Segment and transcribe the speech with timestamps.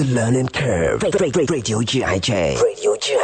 [0.00, 1.02] the learning curve.
[1.02, 1.50] Right, great, great.
[1.50, 2.62] Radio GIJ.
[2.62, 3.19] Radio GIJ.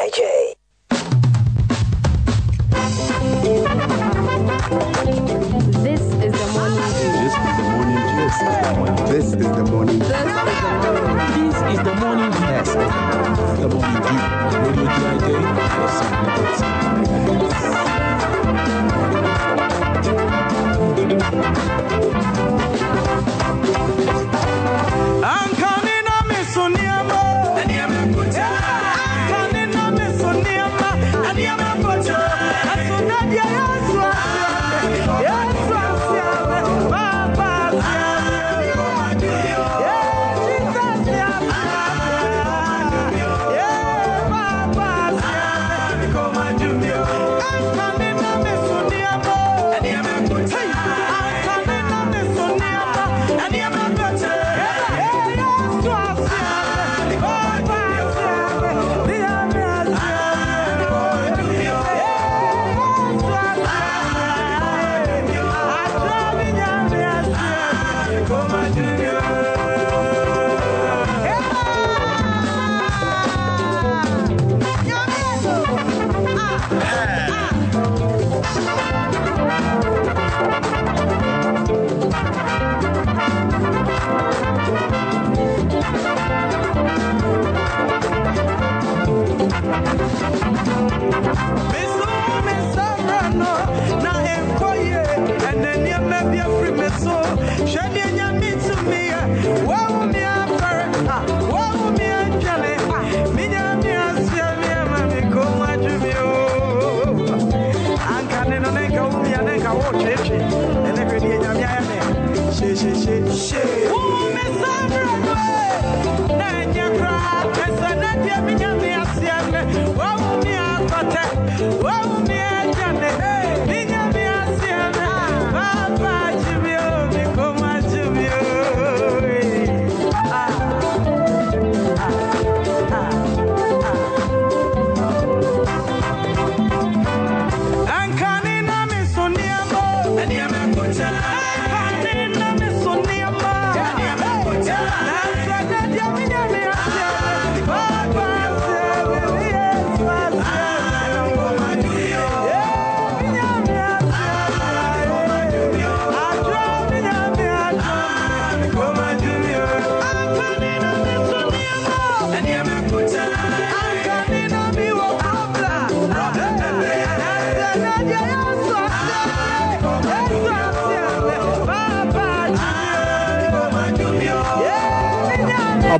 [112.79, 113.47] Wow.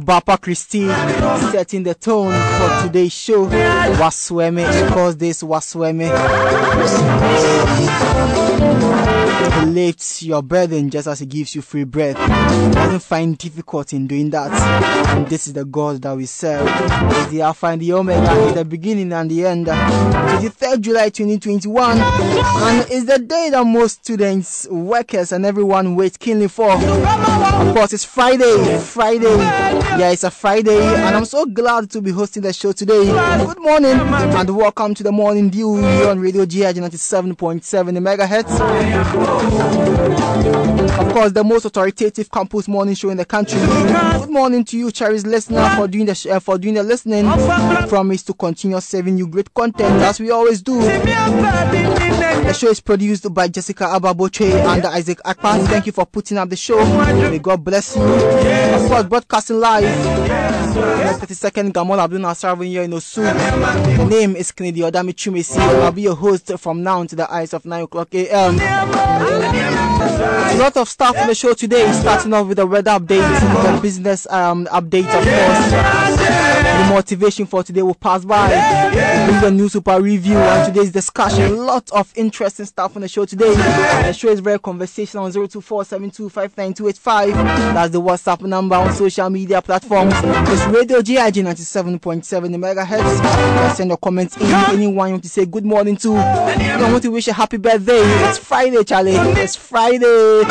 [0.07, 0.87] Obaapa Christy
[1.51, 3.47] setting the tone for today's show.
[3.47, 6.07] Wasweme, because this Wasweme
[9.53, 12.17] he lifts your burden just as he gives you free breath.
[12.19, 14.51] He doesn't find difficulty in doing that.
[15.17, 16.69] And this is the God that we serve.
[16.69, 19.69] He's the Alpha and the Omega, he's the beginning and the end.
[19.69, 25.97] It's the 3rd July 2021, and it's the day that most students, workers, and everyone
[25.97, 26.71] wait keenly for.
[26.73, 28.79] Of course, it's Friday.
[28.79, 29.37] Friday.
[29.99, 33.05] Yeah, it's a Friday, and I'm so glad to be hosting the show today.
[33.07, 37.63] Good morning, and welcome to the morning here on Radio GH 97.7
[37.99, 39.36] megahertz.
[39.37, 43.59] Of course, the most authoritative campus morning show in the country.
[43.61, 47.27] Good morning to you, cherished listener, for doing the uh, for doing the listening.
[47.89, 50.81] Promise to continue serving you great content as we always do.
[50.81, 55.67] The show is produced by Jessica Ababoche and Isaac Akpan.
[55.67, 56.79] Thank you for putting up the show.
[57.31, 58.03] May God bless you.
[58.03, 60.56] Of course, broadcasting live.
[60.77, 63.23] 30 second Gamel Abdul Nasser here in Osu.
[63.97, 65.59] The name is Kennedy Odami Chumesi.
[65.59, 68.59] I'll be your host from now to the eyes of 9 o'clock a.m.
[68.61, 73.81] A lot of stuff in the show today, starting off with the weather update, the
[73.81, 76.16] business um, update, of course.
[76.89, 78.49] Motivation for today will pass by.
[79.27, 81.57] Bring a new super review and today's discussion.
[81.67, 83.53] Lots of interesting stuff on the show today.
[83.55, 87.33] The show is very conversational on 0247259285.
[87.75, 90.15] That's the WhatsApp number on social media platforms.
[90.17, 93.75] It's Radio GIJ 97.7 megahertz.
[93.75, 94.47] Send your comments in.
[94.47, 96.09] Anyone you want to say good morning to.
[96.11, 98.01] You want to wish a happy birthday.
[98.29, 99.13] It's Friday, Charlie.
[99.17, 100.07] It's Friday.
[100.07, 100.45] You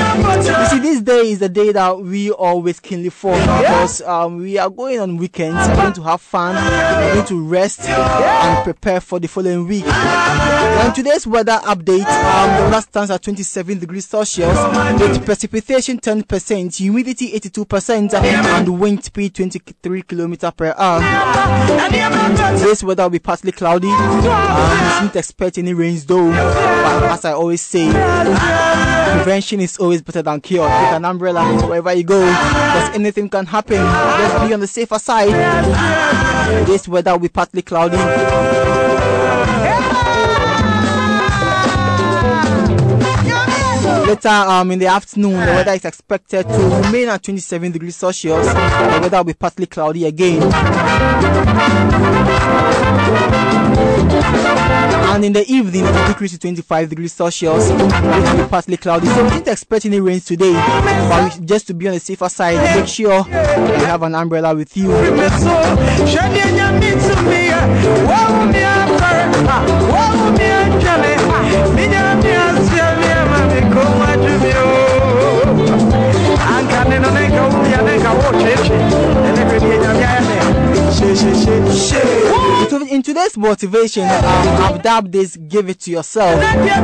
[0.67, 4.69] see, this day is the day that we always keenly for because um, we are
[4.69, 5.67] going on weekends.
[5.69, 9.85] We're going to have fun, you're to rest and prepare for the following week.
[9.85, 14.57] On today's weather update, um, the weather stands at 27 degrees Celsius
[14.99, 21.01] with precipitation 10%, humidity 82%, and wind speed 23 kilometers per hour.
[22.57, 23.89] Today's weather will be partly cloudy.
[23.89, 26.29] Um, you shouldn't expect any rains though.
[26.31, 27.85] But as I always say,
[29.17, 30.67] prevention is always better than cure.
[30.67, 33.77] Take an umbrella wherever you go, because anything can happen.
[33.77, 35.33] Just be on the safer side.
[36.65, 38.64] This weather will be partly cloudy.
[44.07, 48.45] Later um, in the afternoon, the weather is expected to remain at 27 degrees Celsius.
[48.47, 50.43] The weather will be partly cloudy again.
[55.13, 57.69] And in the evening, it will decrease to 25 degrees Celsius.
[57.69, 59.07] It will be partly cloudy.
[59.07, 60.53] So we didn't expect any rain today.
[60.53, 64.75] But just to be on the safer side, make sure you have an umbrella with
[64.77, 64.91] you.
[83.25, 84.09] Today's motivation, um,
[84.61, 86.39] I've dubbed this "Give it to yourself."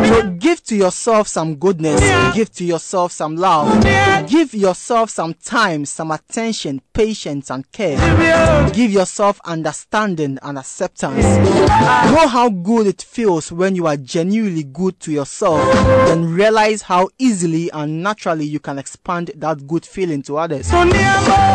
[0.08, 2.02] So give to yourself some goodness,
[2.34, 3.84] give to yourself some love,
[4.28, 7.98] give yourself some time, some attention, patience, and care.
[8.74, 11.26] Give yourself understanding and acceptance.
[11.26, 15.62] Know how good it feels when you are genuinely good to yourself,
[16.06, 20.70] then realize how easily and naturally you can expand that good feeling to others.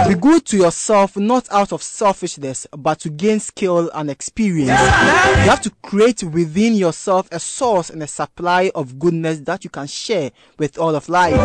[0.08, 4.68] Be good to yourself not out of selfishness, but to gain skill and experience.
[4.70, 9.70] You have to create within yourself a source and a supply of goodness that you
[9.70, 11.36] can share with all of life.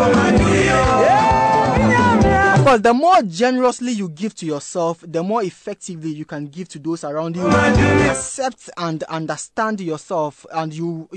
[2.61, 6.69] Of course, the more generously you give to yourself, the more effectively you can give
[6.69, 7.47] to those around you.
[7.47, 11.09] Accept and understand yourself, and you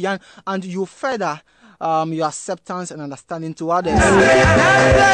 [0.47, 1.43] and you further
[1.85, 4.01] um, your acceptance and understanding to others.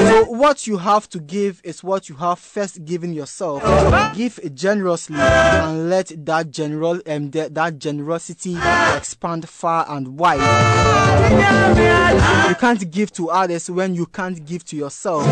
[0.09, 3.63] So, what you have to give is what you have first given yourself.
[4.15, 8.57] Give generously and let that general um, that, that generosity
[8.97, 10.39] expand far and wide.
[12.49, 15.27] You can't give to others when you can't give to yourself.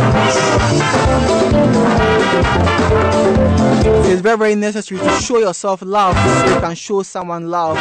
[4.07, 7.77] It's very, very necessary to show yourself love so you can show someone love.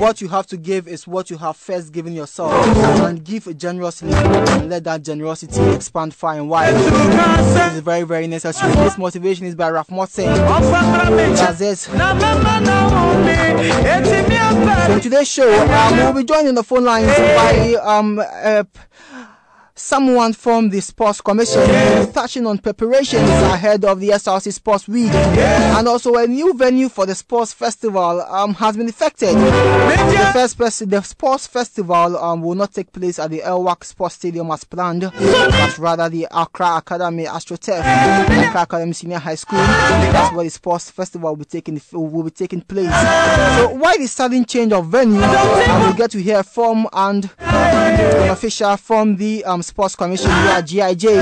[0.00, 2.52] What you have to give is what you have first given yourself,
[3.02, 6.74] and give generously, and let that generosity expand far and wide.
[6.74, 8.72] This is very, very necessary.
[8.74, 10.34] This motivation is by Ralph Marston.
[14.86, 18.18] So today's show, um, we'll be joined on the phone lines by um.
[18.18, 18.64] Uh,
[19.80, 21.60] someone from the Sports Commission
[22.12, 27.06] touching on preparations ahead of the SRC Sports Week and also a new venue for
[27.06, 29.34] the Sports Festival um, has been effected.
[29.34, 34.16] The first pers- the Sports Festival um, will not take place at the Elwak Sports
[34.16, 39.58] Stadium as planned, but rather the Accra Academy AstroTurf, Accra Academy Senior High School.
[39.58, 42.90] That's where the Sports Festival will be taking will be taking place.
[42.90, 45.20] So why the sudden change of venue?
[45.22, 47.30] Um, we'll get to hear from and
[47.90, 51.20] an official from the um, Sports Commission GIJ.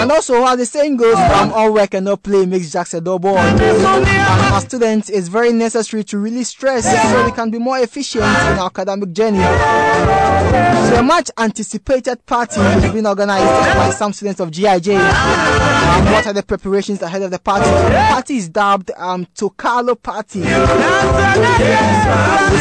[0.00, 3.00] And also, as the saying goes, um, all work and no play makes Jack a
[3.00, 3.36] double.
[3.36, 8.24] And as students, it's very necessary to really stress so we can be more efficient
[8.24, 9.38] in our academic journey.
[10.88, 14.96] So, a much anticipated party is being organized by some students of GIJ.
[14.98, 17.68] Um, what are the preparations ahead of the party?
[17.68, 20.42] The party is dubbed um, Tokalo Party.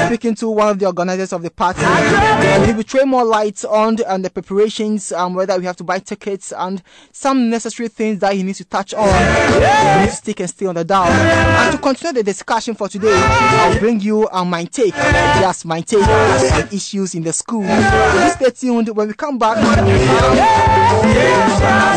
[0.07, 3.65] Speaking to one of the organizers of the party, and he will throw more light
[3.65, 8.19] on and the preparations, um, whether we have to buy tickets and some necessary things
[8.19, 9.07] that he needs to touch on.
[9.07, 11.07] He needs to stick and stay on the down.
[11.07, 14.93] And to continue the discussion for today, I'll bring you um, my take.
[14.95, 17.65] Yes, my take on issues in the school.
[17.65, 19.57] So stay tuned when we come back.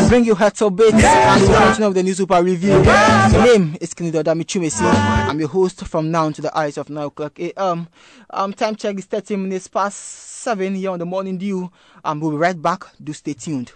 [0.09, 2.83] Bring your you Herzl Bits and we'll continue with the News Super Review.
[2.83, 4.81] My name is Kennedy Odami Chumesi.
[4.83, 7.87] I'm your host from now to the eyes of 9 o'clock a.m.
[8.29, 11.71] Um, time check is 30 minutes past 7 here on the morning dew.
[12.03, 12.83] Um, we'll be right back.
[13.01, 13.71] Do stay tuned.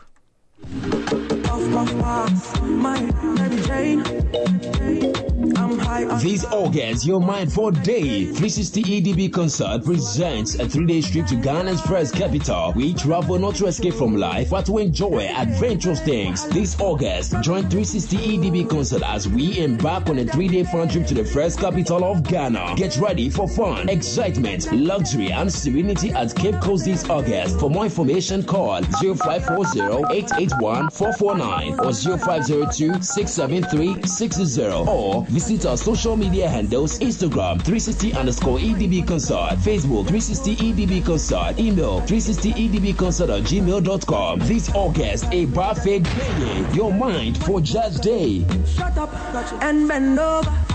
[5.96, 11.80] This August, your mind for day 360 EDB concert presents a three-day trip to Ghana's
[11.80, 12.74] first capital.
[12.76, 16.50] We travel not to escape from life, but to enjoy adventurous things.
[16.50, 21.14] This August, join 360 EDB concert as we embark on a three-day fun trip to
[21.14, 22.74] the first capital of Ghana.
[22.76, 27.58] Get ready for fun, excitement, luxury, and serenity at Cape Coast this August.
[27.58, 36.98] For more information, call 0540-881-449 or 0502 673 60 or visit our social media handles
[36.98, 44.40] Instagram 360 underscore EDB concert, Facebook 360 EDB concert, email 360 EDB concert at gmail.com.
[44.40, 48.44] This August, a buffet day, your mind for Jazz Day.
[48.66, 49.14] Shut up
[49.62, 50.75] and bend over.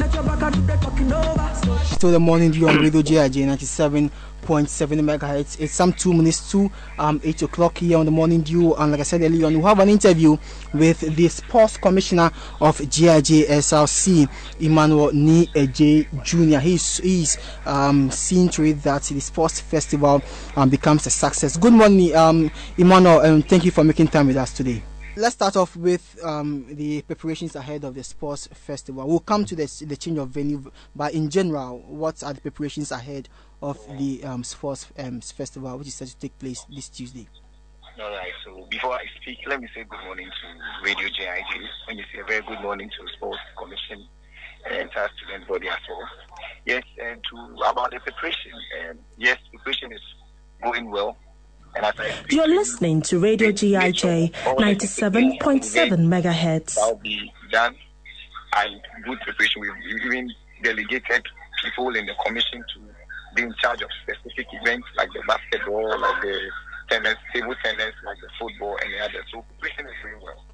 [0.00, 0.08] Your
[2.12, 4.10] the morning view on Radio GIJ 97.7
[5.00, 5.60] megahertz.
[5.60, 8.74] It's some two minutes to um 8 o'clock here on the morning view.
[8.76, 10.38] And like I said earlier we have an interview
[10.72, 12.30] with the sports commissioner
[12.62, 14.26] of GIJ SRC,
[14.60, 16.58] Emmanuel Ni Jr.
[16.60, 20.22] He's, he's um seeing to it that the sports festival
[20.56, 21.58] um, becomes a success.
[21.58, 24.82] Good morning, um, Emmanuel, and thank you for making time with us today.
[25.16, 29.08] Let's start off with um, the preparations ahead of the sports festival.
[29.08, 32.92] We'll come to the, the change of venue, but in general, what are the preparations
[32.92, 33.28] ahead
[33.60, 37.26] of the um, sports um, festival, which is set to take place this Tuesday?
[38.00, 38.30] All right.
[38.44, 41.68] So before I speak, let me say good morning to Radio JIJ.
[41.88, 44.06] Let me say a very good morning to Sports Commission
[44.70, 46.08] and entire student body as well.
[46.66, 48.52] Yes, and to about the preparation.
[48.88, 50.00] Um, yes, preparation is
[50.62, 51.16] going well.
[51.76, 55.62] And as I speak You're listening to Radio GIJ of all the 97.7
[56.06, 56.74] megahertz.
[56.74, 57.74] That will be done
[58.56, 59.60] and good preparation.
[59.60, 60.30] We've even
[60.62, 61.24] delegated
[61.62, 62.80] people in the commission to
[63.34, 66.38] be in charge of specific events like the basketball, like the
[66.88, 69.24] tennis, table tennis, like the football, and the others.
[69.32, 70.44] So preparation is going well.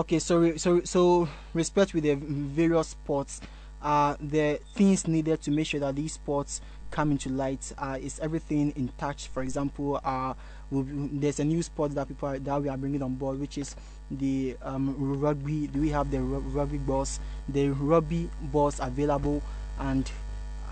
[0.00, 3.40] Okay, so re- so so respect with the various sports.
[3.82, 6.62] Uh, the things needed to make sure that these sports
[6.94, 7.72] come into light.
[7.76, 9.26] Uh, is everything in touch?
[9.26, 10.32] For example, uh,
[10.70, 13.58] we'll, there's a new sport that people are, that we are bringing on board, which
[13.58, 13.74] is
[14.12, 15.66] the um, rugby.
[15.66, 17.18] Do we have the rugby balls?
[17.48, 19.42] The rugby balls available,
[19.80, 20.08] and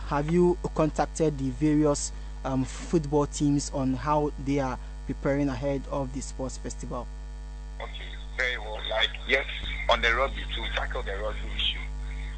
[0.07, 2.13] have you contacted the various
[2.45, 7.09] um, football teams on how they are preparing ahead of the sports festival?
[7.81, 7.91] Okay,
[8.37, 8.79] very well.
[8.89, 9.47] Like, yes,
[9.91, 11.81] on the rugby, to tackle the rugby issue,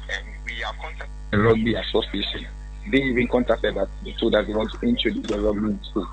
[0.09, 2.47] and we are contacting the Rugby Association.
[2.91, 3.89] They even contacted us,
[4.19, 6.07] told us they want to introduce the rugby school.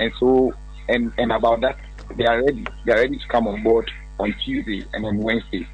[0.00, 0.52] And so,
[0.88, 1.78] and, and about that,
[2.16, 2.66] they are ready.
[2.84, 5.66] They are ready to come on board on Tuesday and on Wednesday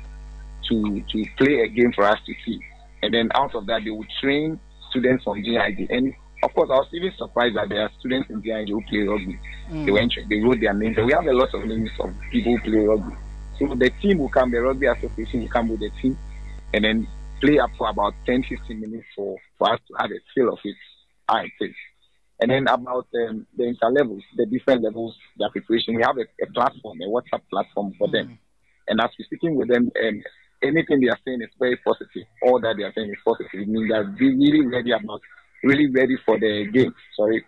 [0.69, 2.61] to, to play a game for us to see.
[3.03, 4.59] And then out of that, they will train
[4.91, 5.89] students from GIJ.
[5.91, 9.03] And of course, I was even surprised that there are students in GIJ who play
[9.03, 9.39] rugby.
[9.71, 9.87] Mm.
[9.87, 10.97] They went, they wrote their names.
[10.97, 13.15] And we have a lot of names of people who play rugby.
[13.59, 16.19] So the team will come, the rugby association will come with the team,
[16.73, 17.07] and then
[17.43, 20.59] play up for about 10, 15 minutes for, for us to have a feel of
[20.65, 20.77] it,
[21.29, 21.75] how it is.
[22.41, 26.27] And then about um, the inter levels, the different levels, their preparation, we have a,
[26.43, 28.39] a platform, a WhatsApp platform for them.
[28.89, 30.23] And as we're speaking with them, um,
[30.63, 32.27] anything they are saying is very positive.
[32.43, 33.51] All that they are saying is positive.
[33.55, 35.21] It means they're really ready about,
[35.63, 36.95] really ready for the game.
[37.17, 37.45] Sorry,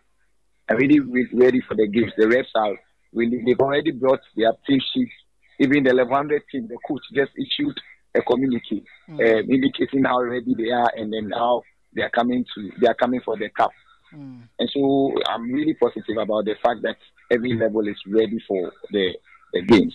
[0.70, 1.00] really
[1.32, 2.12] ready for the games.
[2.16, 2.78] The reps are
[3.12, 5.12] really, they've already brought their team sheets.
[5.58, 7.78] Even the 1100 team, the coach just issued
[8.14, 11.62] a communique um, indicating how ready they are and then how
[11.94, 13.70] they are coming to, they are coming for the cup.
[14.12, 16.96] And so I'm really positive about the fact that
[17.30, 19.12] every level is ready for the,
[19.52, 19.94] the games.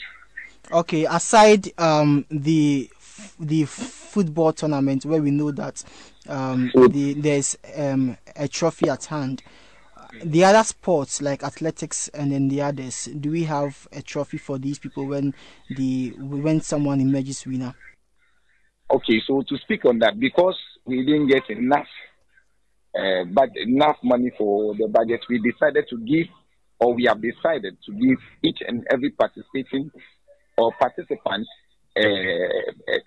[0.72, 2.90] Okay, aside um, the
[3.40, 5.84] the football tournament where we know that
[6.28, 9.42] um, the, there's um, a trophy at hand,
[10.24, 14.58] the other sports like athletics and then the others, do we have a trophy for
[14.58, 15.34] these people when
[15.76, 17.74] the when someone emerges winner?
[18.92, 21.88] Okay, so to speak on that, because we didn't get enough,
[22.98, 26.28] uh, but enough money for the budget, we decided to give,
[26.80, 29.92] or we have decided to give each and every participating
[30.58, 31.46] or participant,
[31.98, 32.98] uh, uh,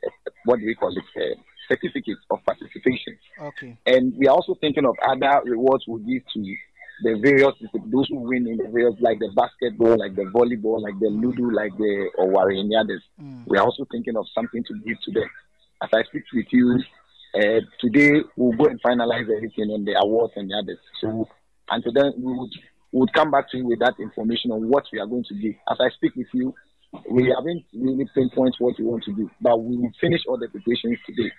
[0.45, 1.35] what do we call it, uh,
[1.69, 3.19] certificates of participation.
[3.41, 3.77] Okay.
[3.87, 6.57] And we are also thinking of other rewards we'll give to
[7.03, 7.55] the various
[7.91, 11.45] those who win in the various like the basketball, like the volleyball, like the ludo,
[11.45, 13.03] like the Owari and the others.
[13.47, 15.29] We are also thinking of something to give to them.
[15.83, 16.81] As I speak with you,
[17.35, 20.79] uh, today we'll go and finalize everything on the awards and the others.
[21.01, 21.29] So
[21.71, 22.51] until then we would
[22.93, 25.35] we would come back to you with that information on what we are going to
[25.35, 25.55] do.
[25.71, 26.55] As I speak with you,
[27.11, 30.49] we haven't really pinpointed what we want to do, but we will finish all the
[30.49, 31.33] preparations today.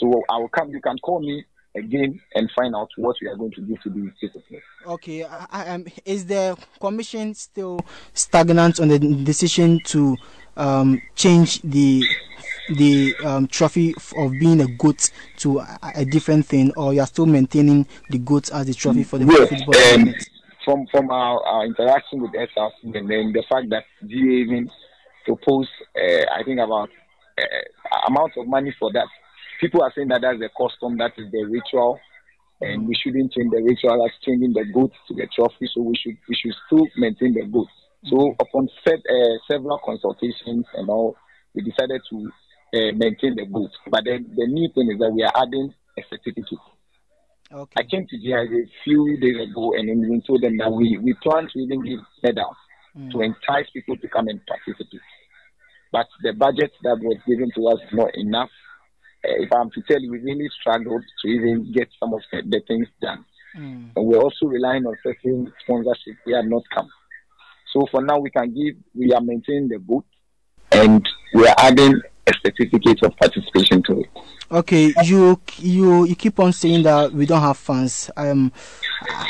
[0.00, 0.70] So I will come.
[0.70, 1.44] You can call me
[1.76, 4.42] again and find out what we are going to do to these people.
[4.86, 7.80] Okay, um, is the commission still
[8.14, 10.16] stagnant on the decision to
[10.56, 12.02] um, change the
[12.70, 17.06] the um, trophy of being a goat to a, a different thing, or you are
[17.06, 20.14] still maintaining the goat as the trophy for the Yes, football um,
[20.64, 24.70] from from our, our interaction with SRC and then the fact that GA even
[25.24, 26.90] proposed, uh, I think about
[27.38, 29.06] uh, amount of money for that.
[29.60, 31.98] People are saying that that's the custom, that is the ritual,
[32.60, 35.68] and we shouldn't change the ritual as changing the goat to the trophy.
[35.74, 37.68] So we should we should still maintain the goat.
[38.06, 41.16] So upon set, uh, several consultations and all,
[41.54, 42.30] we decided to
[42.74, 43.70] uh, maintain the goat.
[43.88, 46.58] But then the new thing is that we are adding a certificate.
[47.52, 47.72] Okay.
[47.76, 51.14] I came to GIZ a few days ago and we told them that we, we
[51.22, 52.56] plan to even give medals
[53.12, 55.00] to entice people to come and participate.
[55.92, 58.50] But the budget that was given to us is not enough.
[59.24, 62.42] Uh, if I'm to tell you, we really struggled to even get some of the,
[62.42, 63.24] the things done.
[63.56, 63.90] Mm.
[63.94, 66.16] And we're also relying on certain sponsorship.
[66.26, 66.88] They have not come.
[67.72, 70.04] So for now, we can give, we are maintaining the boot
[70.72, 74.06] and we are adding a certificate of participation to it.
[74.50, 78.10] Okay, you you you keep on saying that we don't have funds.
[78.16, 78.52] Um,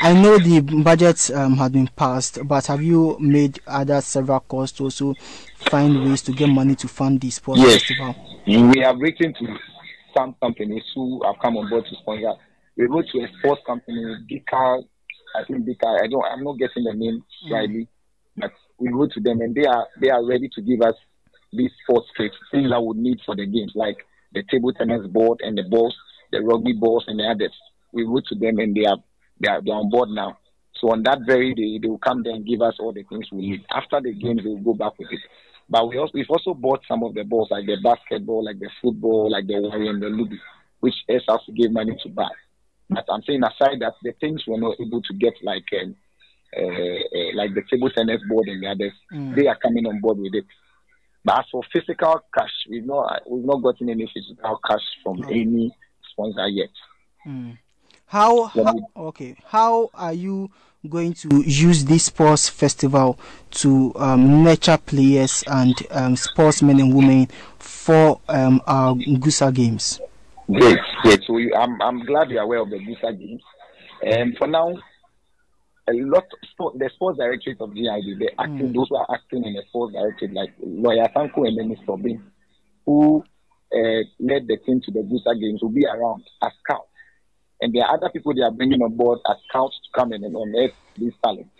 [0.02, 4.72] I know the budget um had been passed, but have you made other several calls
[4.72, 5.14] to also
[5.54, 7.82] find ways to get money to fund this sports Yes.
[7.82, 8.14] festival?
[8.46, 9.56] We have written to
[10.16, 12.34] some companies who have come on board to sponsor.
[12.76, 14.82] We wrote to a sports company, Bika,
[15.36, 17.88] I think Bika, I don't, I'm not getting the name rightly,
[18.36, 20.94] but we wrote to them and they are they are ready to give us
[21.56, 23.96] these sports kits, things that we need for the games, like
[24.32, 25.96] the table tennis board and the balls,
[26.32, 27.52] the rugby balls and the others.
[27.92, 28.98] We wrote to them and they are
[29.40, 30.38] they are, they are on board now.
[30.74, 33.28] So on that very day, they will come there and give us all the things
[33.32, 33.64] we need.
[33.70, 35.20] After the games, we will go back with it.
[35.68, 38.68] But we also, we've also bought some of the balls, like the basketball, like the
[38.82, 40.38] football, like the warrior and the luby,
[40.80, 42.28] which SRC gave money to buy.
[42.90, 45.96] But I'm saying aside that the things we're not able to get, like um,
[46.56, 48.92] uh, uh, like the table tennis board and the others,
[49.36, 50.44] they are coming on board with it.
[51.24, 55.74] But as for physical cash, we've not we've not gotten any physical cash from any
[56.10, 56.70] sponsor yet.
[58.06, 59.36] How, how okay?
[59.46, 60.50] How are you
[60.88, 63.18] going to use this sports festival
[63.50, 67.28] to um, nurture players and um, sportsmen and women
[67.58, 70.00] for um, our Gusa games?
[70.52, 71.22] Great, great.
[71.26, 73.42] So you, I'm I'm glad you're aware of the Gusa games.
[74.02, 74.74] And for now,
[75.88, 79.54] a lot sport, the sports directorate of GIJ, they're acting those who are acting in
[79.54, 82.00] the sports directorate, like lawyer Sanko and then Mr.
[82.02, 82.22] Bin,
[82.86, 83.22] who
[83.72, 86.88] uh, led the team to the Gusa games, will be around as scouts.
[87.60, 90.24] And there are other people they are bringing on board as scouts to come in
[90.24, 91.50] and unearth these talents.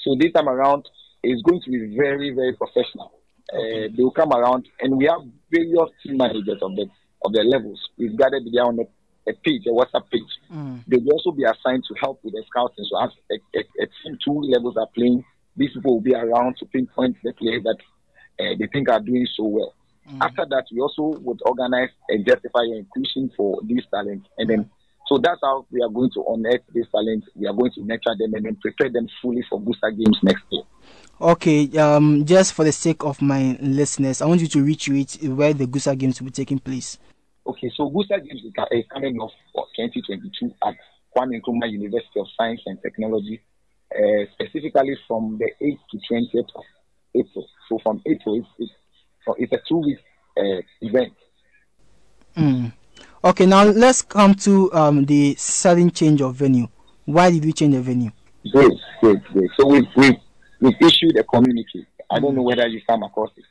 [0.00, 0.88] So this time around,
[1.22, 3.12] it's going to be very, very professional.
[3.52, 6.86] Uh, they will come around, and we have various team managers of the
[7.24, 7.80] of the levels.
[7.96, 8.84] We've gathered there on a,
[9.28, 10.32] a page, a WhatsApp page.
[10.86, 12.84] They will also be assigned to help with the scouting.
[12.90, 15.24] So as a, a, a team two levels are playing,
[15.56, 17.78] these people will be around to pinpoint the players that
[18.38, 19.74] uh, they think are doing so well.
[20.20, 24.70] After that, we also would organize and justify your inclusion for these talents, and then.
[25.08, 27.28] So that's how we are going to unearth these talents.
[27.36, 30.42] We are going to nurture them and then prepare them fully for Gusa Games next
[30.50, 30.64] year.
[31.20, 35.54] Okay, um, just for the sake of my listeners, I want you to reiterate where
[35.54, 36.98] the Gusa games will be taking place.
[37.46, 40.74] Okay, so Gusa Games is coming off for 2022 at
[41.16, 43.40] Kwame Nkrumah University of Science and Technology,
[43.94, 46.64] uh, specifically from the 8th to 20th of
[47.14, 47.46] April.
[47.68, 48.72] So from April, it's, it's,
[49.24, 49.98] so it's a two-week
[50.36, 51.12] uh, event.
[53.24, 56.66] Okay, now let's come to um, the sudden change of venue.
[57.04, 58.10] Why did we change the venue?
[58.52, 59.50] Great, great, great.
[59.58, 60.18] So we've, we've,
[60.60, 61.86] we've issued a communique.
[62.10, 63.44] I don't know whether you come across it.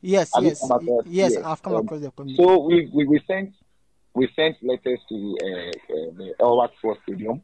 [0.00, 2.42] Yes, Have yes, yes, yes, I've come um, across the community.
[2.42, 3.52] So we, we, we sent
[4.14, 7.42] we sent letters to uh, uh, the Elwak Sports Stadium,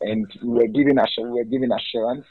[0.00, 2.26] and we were giving assur- we were giving assurance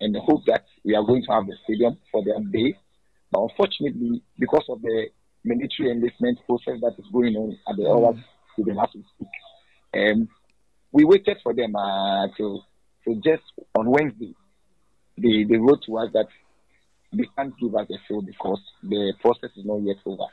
[0.00, 2.76] and the hope that we are going to have the stadium for their day.
[3.30, 5.08] But unfortunately, because of the
[5.44, 8.22] military enlistment process that is going on at the Elwak
[8.54, 9.28] Stadium as we speak,
[10.12, 10.28] um,
[10.92, 12.60] we waited for them uh, to
[13.04, 13.42] to just
[13.76, 14.34] on Wednesday.
[15.18, 16.26] They they wrote to us that
[17.14, 20.24] they can't give us a field because the process is not yet over.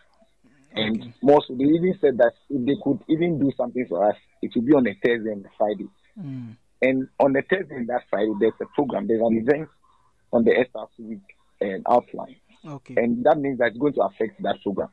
[0.74, 4.52] And most they even said that if they could even do something for us, it
[4.56, 5.88] would be on a Thursday and a Friday.
[6.16, 6.52] Hmm.
[6.82, 9.70] And on the Thursday and that Friday, there's a program, there's an event
[10.32, 11.22] on the SRC week
[11.60, 12.38] and outline.
[12.66, 12.96] Okay.
[12.98, 14.90] And that means that it's going to affect that program.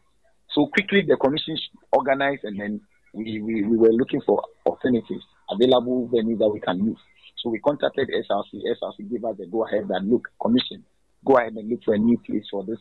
[0.50, 1.56] So quickly the commission
[1.92, 2.80] organized and then
[3.14, 6.98] we, we, we were looking for alternatives, available venues that we can use.
[7.42, 8.62] So we contacted SRC.
[8.82, 10.84] SRC gave us the go ahead that look, commission,
[11.24, 12.78] go ahead and look for a new place for this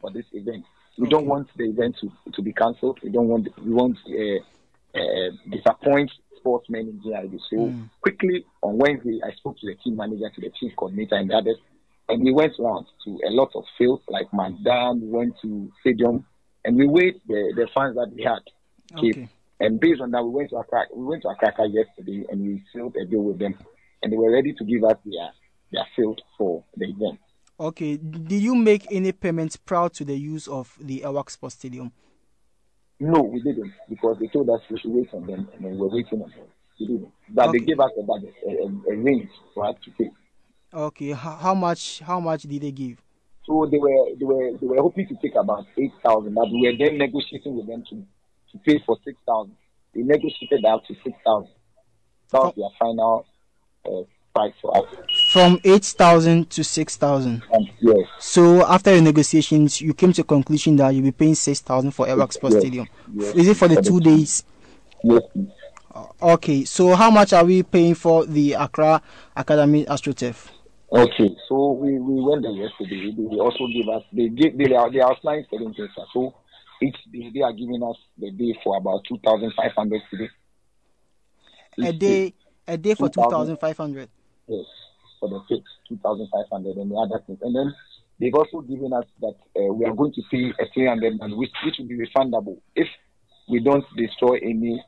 [0.00, 0.64] for this event.
[0.96, 3.00] We don't want the event to, to be cancelled.
[3.02, 7.40] We don't want we want uh, uh, disappoint sportsmen in GIJ.
[7.50, 11.30] So quickly on Wednesday, I spoke to the team manager, to the chief coordinator, and
[11.30, 11.56] the others,
[12.08, 16.26] And we went around to a lot of fields like Magdan, we went to stadium,
[16.64, 18.42] and we weighed the, the funds that we had.
[18.96, 19.28] Okay.
[19.60, 20.86] And based on that, we went to Accra.
[20.94, 23.54] We went to Accra yesterday, and we sealed a deal with them,
[24.02, 25.30] and they were ready to give us their
[25.72, 27.18] their field for the event.
[27.58, 27.96] Okay.
[27.96, 31.92] Did you make any payments prior to the use of the Elwak Sports Stadium?
[33.00, 35.88] No, we didn't because they told us we should wait on them, and then we're
[35.88, 36.46] waiting on them.
[36.78, 37.12] We didn't.
[37.28, 37.58] But Okay.
[37.58, 40.10] they gave us a budget, a, a, range for us to pay.
[40.72, 41.10] Okay.
[41.12, 42.00] How much?
[42.00, 43.02] How much did they give?
[43.46, 46.62] So they were they were they were hoping to take about eight thousand, but we
[46.62, 47.96] were then negotiating with them to
[48.52, 49.56] to pay for six thousand.
[49.94, 51.52] They negotiated out to six thousand.
[52.30, 53.26] That was their final
[53.86, 54.02] uh,
[54.34, 54.84] price for us.
[55.34, 57.42] From eight thousand to six thousand.
[57.52, 61.34] Um, yes, So after your negotiations, you came to a conclusion that you'll be paying
[61.34, 62.62] six thousand for Elwak Sports Yes.
[62.62, 62.88] Stadium.
[63.12, 63.34] Yes.
[63.34, 64.44] Is it for the two days?
[65.02, 65.22] yes.
[65.92, 66.64] Uh, okay.
[66.64, 69.02] So how much are we paying for the Accra
[69.34, 70.50] Academy AstroTurf?
[70.92, 73.10] Okay, so we, we went there yesterday.
[73.16, 75.90] They, also gave us they give they are they are applying certain things.
[76.12, 76.32] So
[76.80, 80.28] each day they are giving us the day for about two thousand five hundred today.
[81.82, 82.34] A day.
[82.68, 83.30] A day for two 2,000.
[83.30, 84.08] thousand five hundred.
[84.46, 84.64] Yes,
[85.24, 87.38] for the pitch, 2,500 and the other things.
[87.42, 87.74] And then
[88.20, 91.50] they've also given us that uh, we are going to pay a 300 and which,
[91.64, 92.88] which will be refundable if
[93.48, 94.82] we don't destroy any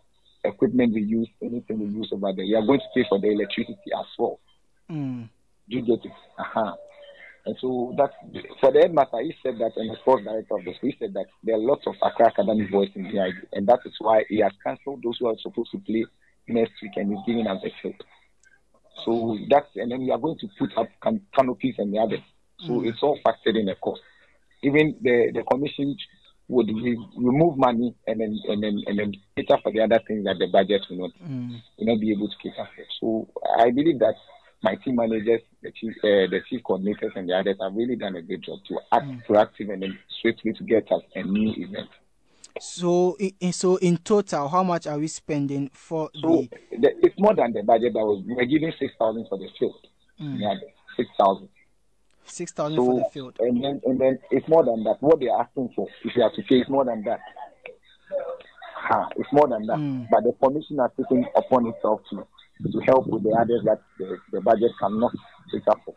[0.44, 2.44] equipment we use, anything we use over there.
[2.44, 4.40] You are going to pay for the electricity as well.
[4.90, 5.29] Mm.
[5.68, 6.12] Do you get it?
[6.38, 6.75] Uh-huh.
[7.46, 8.11] And so that
[8.61, 11.14] for the headmaster, he said that, and the sports director of the school, he said
[11.14, 14.40] that there are lots of Accra Academy boys in the and that is why he
[14.40, 16.05] has cancelled those who are supposed to play
[16.49, 18.03] next week and he's giving us a field.
[19.04, 22.20] So that's, and then we are going to put up can- canopies and the others.
[22.66, 24.00] So it's all factored in the cost.
[24.62, 25.94] Even the, the commission
[26.48, 30.24] would re- remove money and then and then and then cater for the other things
[30.24, 31.61] that the budget will not Mm.
[31.78, 32.85] will not be able to cater for.
[33.00, 33.28] So
[33.59, 34.14] I believe that
[34.62, 38.16] my team managers, the chief, uh, the chief coordinators, and the others have really done
[38.16, 41.88] a good job to act proactive and then swiftly to get us a new event.
[42.60, 46.78] So, i- i- so in total, how much are we spending for So the?
[46.78, 48.22] the, it's more than the budget that was.
[48.26, 49.74] We were giving six thousand for the field.
[50.18, 50.54] Yeah,
[50.96, 51.48] six thousand.
[52.24, 53.36] Six thousand for the field.
[53.40, 54.96] and then and then it's more than that.
[55.00, 57.20] What they are asking for, if you have to pay, it's more than that.
[58.74, 59.78] Ha, it's more than that.
[59.78, 60.06] Mm.
[60.10, 62.26] But the commission has taken upon itself to
[62.72, 65.12] to help with the others that the, the budget cannot
[65.52, 65.94] take up for.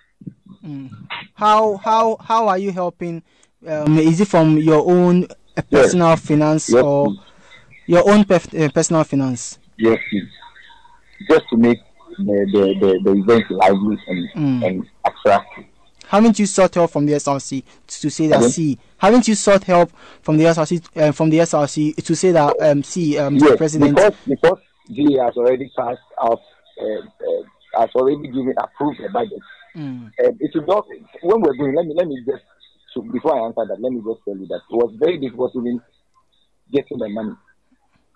[0.63, 0.89] Mm.
[1.35, 3.23] How how how are you helping?
[3.67, 7.19] Um, is it from your own uh, personal finance Yes, or please.
[7.87, 9.57] your own pef- uh, personal finance?
[9.77, 10.27] Yes, please.
[11.29, 11.79] Just to make
[12.17, 14.65] the the, the, the event lively and Mm.
[14.67, 15.65] and attractive.
[16.07, 17.63] Haven't you sought help from the SRC
[18.01, 18.49] to say that Pardon?
[18.49, 18.79] see?
[18.97, 22.81] Haven't you sought help from the SRC uh, from the SRC to say that um
[22.83, 23.35] see um.
[23.35, 23.95] Yes, President?
[23.95, 24.59] because because
[24.91, 26.41] GA has already passed out,
[26.81, 29.39] uh, uh, has already given approved the budget.
[29.75, 30.11] Mm.
[30.17, 30.87] It is not
[31.21, 31.75] when we're going.
[31.75, 32.43] Let me let me just
[32.93, 33.81] so before I answer that.
[33.81, 35.81] Let me just tell you that it was very difficult even
[36.71, 37.35] getting the money.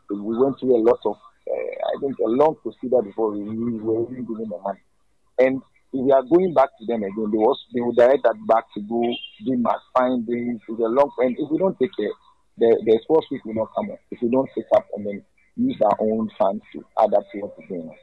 [0.09, 3.79] We went through a lot of, uh, I think, a long procedure before we, we
[3.79, 4.79] were even given the money.
[5.39, 5.61] And
[5.93, 8.65] if we are going back to them again, they was they will direct that back
[8.73, 10.61] to go they do mass findings.
[10.67, 12.13] It's a long and if we don't take care,
[12.57, 13.89] the the sports week will not come.
[14.11, 15.23] If we don't take up and then
[15.55, 17.95] use our own funds to add up to what we're doing.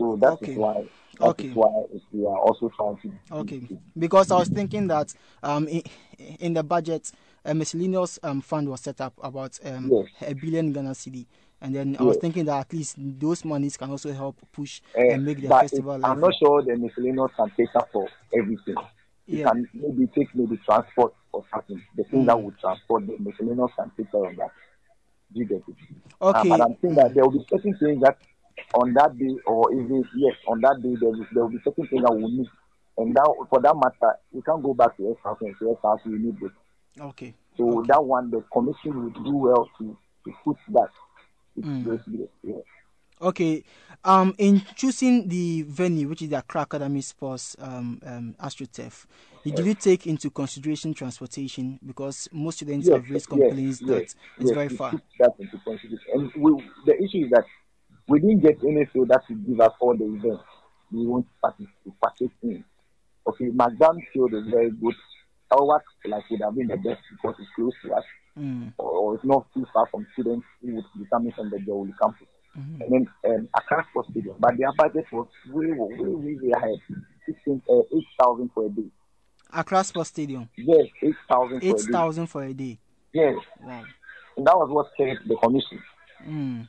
[0.00, 0.54] So that is Okay.
[0.56, 0.74] why
[1.20, 1.50] that is Okay.
[1.52, 3.62] why we are also trying to Okay,
[3.98, 5.82] because I was thinking that um in,
[6.40, 7.12] in the budget
[7.44, 10.06] a miscellaneous um fund was set up about um Yes.
[10.30, 11.26] a billion Ghana cedi,
[11.60, 15.02] and then I was thinking that at least those monies can also help push Uh,
[15.12, 15.96] and make the festival.
[15.96, 18.76] it- I'm not sure the miscellaneous can take up for everything.
[19.26, 19.50] You Yeah.
[19.50, 21.80] can maybe take maybe transport or something.
[21.96, 22.26] The thing Mm.
[22.26, 24.50] that would transport the miscellaneous can take care of that.
[25.32, 25.76] Do you get it?
[26.20, 26.48] Uh, Okay.
[26.48, 28.16] but I'm saying that there will be certain things that
[28.74, 31.86] on that day or even yes, on that day there will, there will be certain
[31.86, 32.48] things that will need.
[32.98, 35.76] And that for that matter, we can't go back to S house and say S
[35.82, 36.50] house we need this.
[37.00, 37.34] Okay.
[37.56, 37.88] So Okay.
[37.88, 39.96] that one the commission would do well to,
[40.26, 40.88] to put that.
[41.58, 41.84] Mm.
[41.84, 42.54] going to be- yeah.
[43.20, 43.64] Okay.
[44.02, 49.04] Um, in choosing the venue, which is the Accra Academy Sports um, um, AstroTurf,
[49.44, 51.78] did you take into consideration transportation?
[51.84, 54.92] Because most students have raised complaints that it's yes, very we far.
[55.18, 55.98] that into consideration.
[56.14, 57.44] And we, the issue is that
[58.10, 60.42] we didn't get any field that would give us all the events
[60.92, 62.64] we want to participate, to in.
[63.26, 64.94] Okay, Magdam field is very good.
[65.52, 65.64] Our
[66.06, 68.04] like would have been the best because it's close to us,
[68.38, 71.58] Mm, or, or it's not too far from students who would be coming from the
[71.58, 72.28] Jowuli campus.
[72.56, 72.80] mhm.
[72.80, 76.78] And then um, Accra Sports Stadium, but their budget was way, way, way, way ahead.
[77.26, 77.82] 16, uh,
[78.22, 78.88] 8,000 for a day.
[79.52, 81.92] Accra Sports Stadium, Yes, 8,000 for a day.
[81.92, 82.78] thousand for a day.
[83.12, 83.82] Yes, Wow.
[84.36, 85.82] and that was what scared the commission.
[86.26, 86.68] Mm,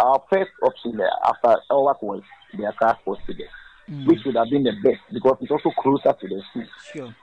[0.00, 2.22] our first option after our was
[2.56, 3.48] the Accra Sports Stadium.
[3.90, 4.06] Mm.
[4.06, 6.64] which would have been the best because it's also closer to the school.
[6.94, 7.14] Sure.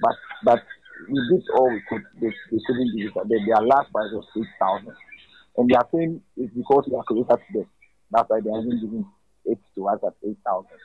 [0.00, 0.62] But but
[1.10, 2.02] we did all we could.
[2.20, 3.28] They, they couldn't give it.
[3.28, 4.96] Their, their last price was eight thousand,
[5.58, 7.66] and they are saying it's because we are closer to them.
[8.10, 9.04] That's why they haven't given
[9.44, 10.80] it to us at eight thousand.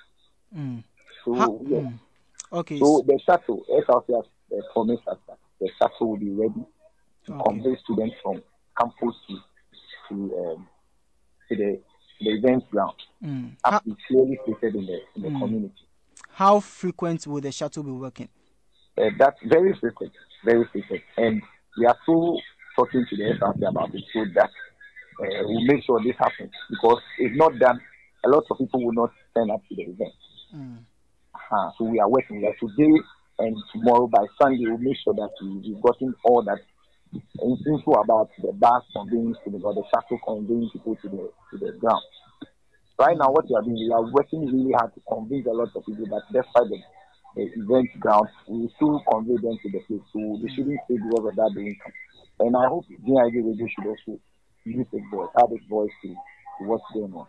[0.54, 0.84] Mm.
[1.24, 1.84] So yes.
[1.84, 2.00] mm.
[2.52, 2.80] Okay.
[2.80, 6.66] So the shuttle, SRC has uh, promised us that the shuttle will be ready
[7.28, 7.44] to Okay.
[7.50, 8.44] convey students from
[8.78, 9.38] campus to
[10.10, 10.16] to,
[10.56, 10.68] um,
[11.50, 11.80] to the
[12.22, 12.96] the event ground.
[13.24, 13.52] Mm.
[13.66, 15.40] As is clearly stated in the in the Mm.
[15.42, 15.74] community.
[16.32, 18.30] how frequent will the shuttle be working?
[18.98, 20.14] Uh, that's very frequent,
[20.46, 21.42] very frequent, and
[21.78, 22.40] we are still
[22.78, 24.50] talking to the SRC about it so that
[25.22, 27.80] uh, we'll make sure this happens because if not done,
[28.26, 30.14] a lot of people will not turn up to the event.
[30.56, 30.78] Mm.
[31.52, 32.96] Uh, so we are working like today
[33.40, 36.60] and tomorrow by Sunday we'll make sure that we, we've gotten all that
[37.42, 41.58] info about the bus conveying to the or the shuttle conveying people to the to
[41.58, 42.04] the ground.
[42.98, 45.70] Right now what we are doing, we are working really hard to convince a lot
[45.76, 46.80] of people that despite the,
[47.36, 50.06] the event ground, we still convey them to the place.
[50.14, 51.92] So they shouldn't stay because of that the income.
[52.40, 54.20] And I hope GIJ Radio should also
[54.64, 57.28] use its voice, add its voice to, to what's going on.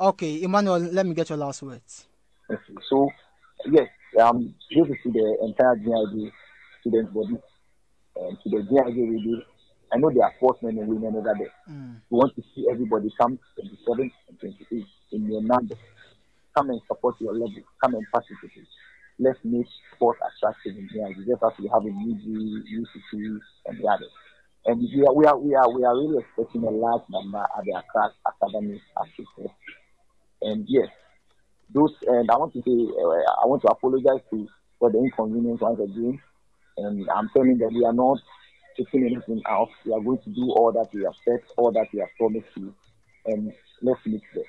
[0.00, 2.06] Okay, Emmanuel, let me get your last words.
[2.50, 2.74] Okay.
[2.90, 3.08] So,
[3.66, 3.88] yes,
[4.20, 6.32] um, this is to the entire GIJ
[6.80, 7.38] student body
[8.16, 9.42] and to the GIJ radio.
[9.92, 11.52] I know there are sportsmen and women over there.
[11.68, 12.00] Mm.
[12.08, 15.74] We want to see everybody come 27 and 28 in your number.
[16.56, 17.62] Come and support your level.
[17.82, 18.68] Come and participate.
[19.18, 23.88] Let's make sports attractive in GIJ, just as we have in UG, UCC, and the
[23.88, 24.10] others.
[24.64, 27.64] And we are, we are, we are, we are really expecting a large number at
[27.64, 29.50] the Accra Academy, as you said.
[30.42, 30.88] And yes,
[31.74, 34.48] those and I want to say uh, I want to apologize to
[34.78, 36.20] for the inconvenience once again.
[36.82, 38.18] And I'm telling them we are not
[38.76, 39.68] taking anything out.
[39.84, 42.48] We are going to do all that we have said, all that we have promised
[42.56, 42.74] you,
[43.26, 44.44] and let's meet there.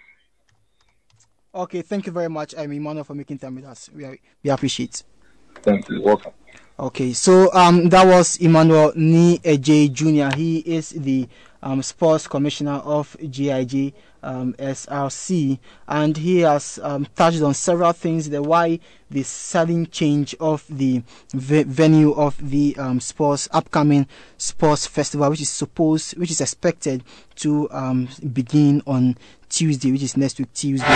[1.56, 3.90] Okay, thank you very much, I'm Emmanuel, for making time with us.
[3.94, 5.02] We, are, we appreciate.
[5.02, 5.62] It.
[5.62, 6.02] Thank you.
[6.02, 6.34] Welcome.
[6.80, 10.36] Okay, so um, that was Emmanuel Ni Eje Jr.
[10.36, 11.28] He is the
[11.62, 18.30] um, sports commissioner of GIJ um, SRC, and he has um, touched on several things.
[18.30, 24.88] The why the sudden change of the ve- venue of the um, sports upcoming sports
[24.88, 27.04] festival, which is supposed, which is expected
[27.36, 29.16] to um, begin on
[29.50, 30.88] Tuesday, which is next week Tuesday.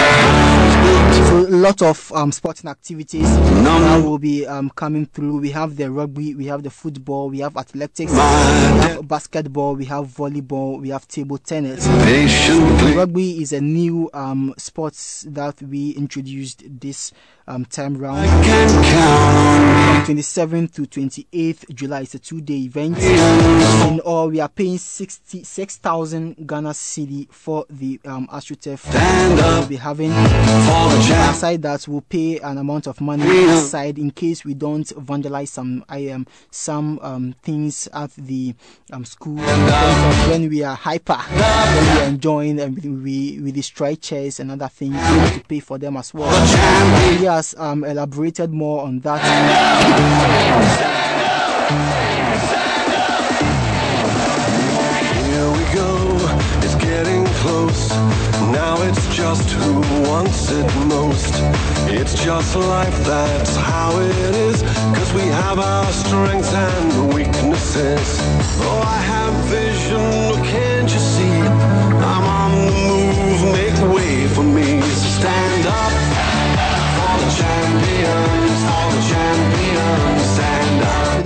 [1.27, 5.41] So a lot of um, sporting activities that will be um, coming through.
[5.47, 9.85] We have the rugby, we have the football, we have athletics, we have basketball, we
[9.85, 11.85] have volleyball, we have table tennis.
[11.85, 17.13] So rugby is a new um, sports that we introduced this
[17.47, 18.27] um, time round.
[20.07, 22.97] From 27th to 28th July, it's a two-day event.
[22.97, 28.85] In all, we are paying 66,000 Ghana cedi for the um, AstroTurf
[29.35, 30.11] we'll be having.
[30.11, 35.83] Aside that, we'll pay an amount of money aside in case we don't vandalize some
[35.89, 38.55] I um, some um, things at the
[38.93, 39.37] um, school.
[39.37, 43.51] In terms of when we are hyper, when we are enjoying and we, we, we
[43.51, 46.29] destroy chairs and other things, we have to pay for them as well.
[47.17, 49.96] He has um, elaborated more on that.
[49.97, 50.05] Here
[55.57, 56.17] we go,
[56.61, 57.89] it's getting close.
[58.51, 61.33] Now it's just who wants it most.
[61.89, 64.61] It's just life, that's how it is.
[64.95, 68.19] Cause we have our strengths and weaknesses.
[68.61, 70.26] Oh, I have vision,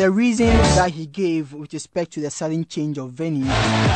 [0.02, 3.46] the reason that he gave with respect to the sudden change of venue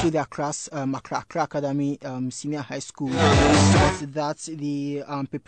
[0.02, 5.26] to the Accra, um, Accra, Accra Academy um, Senior High School was that the um,
[5.26, 5.40] to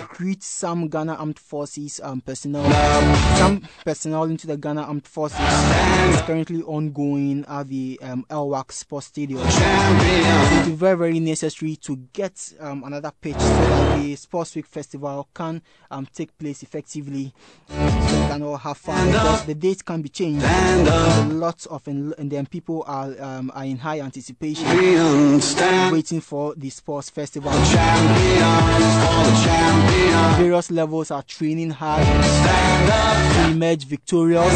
[0.00, 2.64] recruit some Ghana Armed Forces um, personnel,
[3.36, 9.08] some personnel into the Ghana Armed Forces is currently ongoing at the um, Elwak Sports
[9.08, 9.40] Stadium.
[9.42, 14.66] It is very, very necessary to get um, another pitch so that the Sports Week
[14.66, 17.34] Festival can um, take place effectively
[17.68, 20.44] so we can all have fun the date can be changed.
[20.44, 24.64] A lot of and then people are um, are in high anticipation,
[25.92, 27.52] waiting for the sports festival.
[30.36, 34.54] Various levels are training hard to emerge victorious.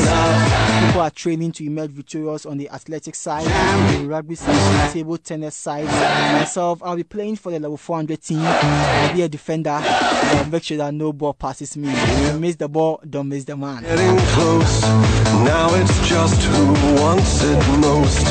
[0.86, 3.44] People are training to emerge victorious on the athletic side,
[4.00, 5.84] the rugby side, the table tennis side.
[5.84, 8.40] Myself, I'll be playing for the level 400 team.
[8.40, 9.78] I'll be a defender.
[9.80, 11.88] I'll make sure that no ball passes me.
[11.90, 13.84] If you miss the ball, don't miss the man.
[14.68, 14.80] Getting close.
[14.80, 15.44] close.
[15.44, 18.26] Now it's just who wants it most.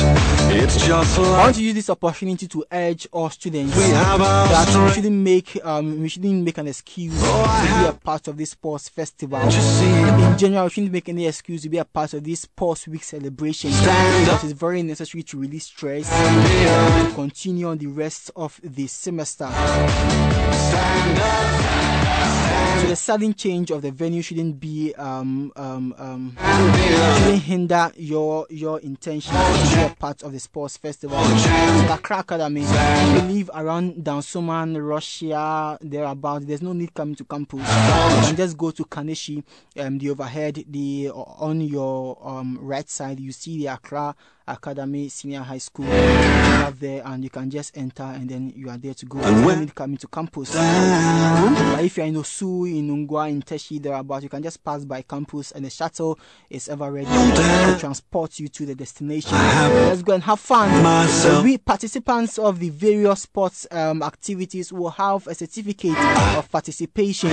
[0.50, 4.90] It's just I want to use this opportunity to urge all students we that we
[4.94, 8.50] shouldn't make um we shouldn't make an excuse Oh, to be a part of this
[8.50, 9.40] sports festival.
[9.40, 13.02] In general, we shouldn't make any excuse to be a part of this sports week
[13.02, 18.86] celebration because it's very necessary to release stress to continue on the rest of the
[18.86, 19.48] semester.
[22.18, 26.36] So the sudden change of the venue shouldn't be um um um
[27.18, 31.16] shouldn't hinder your your intention to be a part of the sports festival.
[31.16, 36.46] So the Accra Academy, we live around Dansoman, Russia, thereabout.
[36.46, 37.60] There's no need coming to campus.
[38.10, 39.42] You can just go to Kaneshie,
[39.78, 44.14] um, the overhead, the on your um right side, you see the Accra
[44.48, 45.84] Academy Senior High School.
[45.86, 49.18] You have there, and you can just enter, and then you are there to go.
[49.20, 50.54] And when- coming to campus.
[50.54, 55.02] But if you're in Osu, in Nungwa, in Teshie, thereabout, you can just pass by
[55.02, 56.18] campus and the shuttle
[56.50, 59.32] is ever ready to transport you to the destination.
[59.32, 60.82] Let's go and have fun.
[60.82, 61.44] myself.
[61.44, 65.96] We participants of the various sports um, activities will have a certificate
[66.36, 67.30] of participation.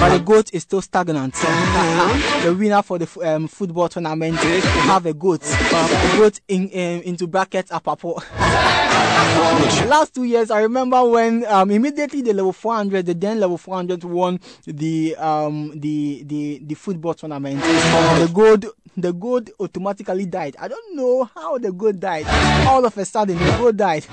[0.00, 0.10] Pick myself back up.
[0.10, 1.34] But the goat is still stagnant.
[1.34, 5.40] the winner for the um, football tournament will have a goat.
[5.40, 8.22] The goat in, um, into brackets apapo.
[9.88, 14.04] Last two years, I remember when um, immediately the level 400, the then level 400
[14.04, 17.60] won the um the the the football tournament.
[17.62, 20.56] The gold the gold automatically died.
[20.58, 22.26] I don't know how the gold died.
[22.66, 24.06] All of a sudden, the gold died.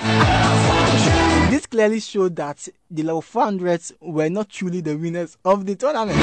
[1.49, 6.19] This clearly showed that the level 400s were not truly the winners of the tournament.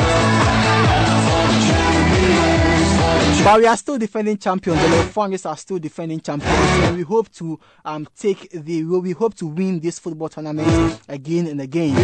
[3.43, 4.81] But we are still defending champions.
[4.83, 6.55] The level 400s are still defending champions.
[6.55, 11.47] And we hope to um take the we hope to win this football tournament again
[11.47, 11.95] and again.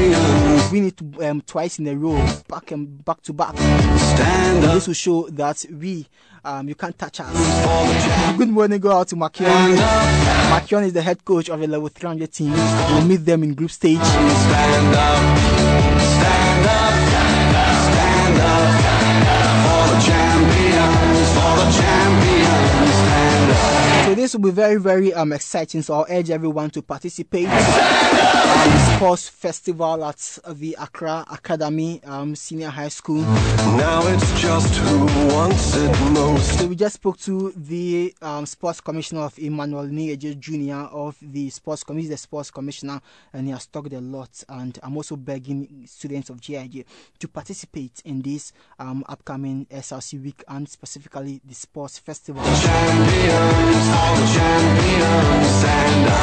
[0.73, 2.17] Win it um, twice in a row,
[2.49, 3.55] back and back to back.
[3.57, 6.07] This will show that we
[6.45, 8.37] um you can't touch us.
[8.37, 9.77] Good morning, go out to Makion.
[10.51, 12.53] Makion is the head coach of the level 300 team.
[12.53, 13.99] We'll meet them in group stage.
[13.99, 15.39] Stand up.
[16.01, 17.10] Stand up.
[24.21, 25.81] This will be very, very um exciting.
[25.81, 27.49] So I'll urge everyone to participate.
[28.51, 33.23] Um, sports festival at the Accra Academy um, Senior High School.
[33.23, 36.59] Now it's just who wants it most.
[36.59, 40.93] So we just spoke to the um, sports commissioner of Emmanuel Nieje Jr.
[40.95, 43.01] of the sports committee, the sports commissioner,
[43.33, 44.45] and he has talked a lot.
[44.49, 46.85] And I'm also begging students of GIJ
[47.21, 52.43] to participate in this um, upcoming SRC week and specifically the sports festival.
[52.43, 54.10] Champions.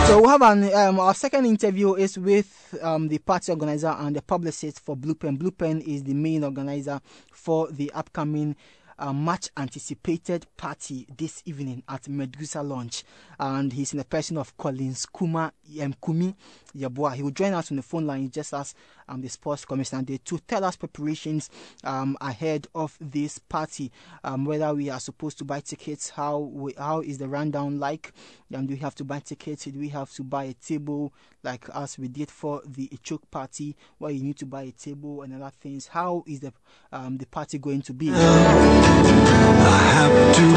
[0.08, 4.16] So we have an um, our second interview is with um, the party organizer and
[4.16, 5.36] the publicist for Blue Pen.
[5.36, 7.00] Blue Pen is the main organizer
[7.32, 8.56] for the upcoming
[9.00, 13.04] uh, much anticipated party this evening at Medusa Lounge,
[13.40, 16.36] and he's in the person of Collins Kuma um, Kumi
[16.76, 17.14] Yabua.
[17.14, 18.74] He will join us on the phone line just as
[19.08, 21.50] um, the sports commissioner did to tell us preparations
[21.84, 23.92] um, ahead of this party,
[24.24, 28.14] um, whether we are supposed to buy tickets, how we, how is the rundown like,
[28.54, 31.70] um, do we have to buy tickets, do we have to buy a table like
[31.74, 35.34] as we did for the Ichok party, where you need to buy a table and
[35.34, 35.88] other things.
[35.88, 36.54] How is the
[36.92, 38.10] um, the party going to be?
[38.10, 40.12] I have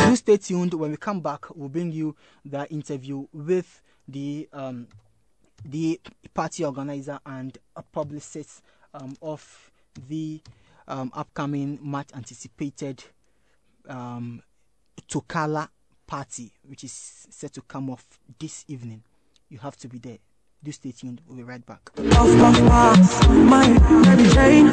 [0.05, 0.11] to.
[0.11, 0.75] Do stay tuned.
[0.75, 4.89] When we come back, we'll bring you the interview with the um,
[5.64, 6.01] the
[6.35, 8.62] party organizer and a publicist
[8.94, 9.70] um, of
[10.09, 10.40] the
[10.88, 13.05] um, upcoming much anticipated
[13.88, 14.42] um,
[15.09, 15.68] Tokala
[16.07, 16.92] party, which is
[17.31, 18.05] set to come off
[18.38, 19.03] this evening.
[19.49, 20.18] You have to be there.
[20.62, 21.23] Do stay tuned.
[21.27, 21.90] We'll be right back.
[21.99, 23.66] Off my box, my
[24.03, 24.68] Mary Jane.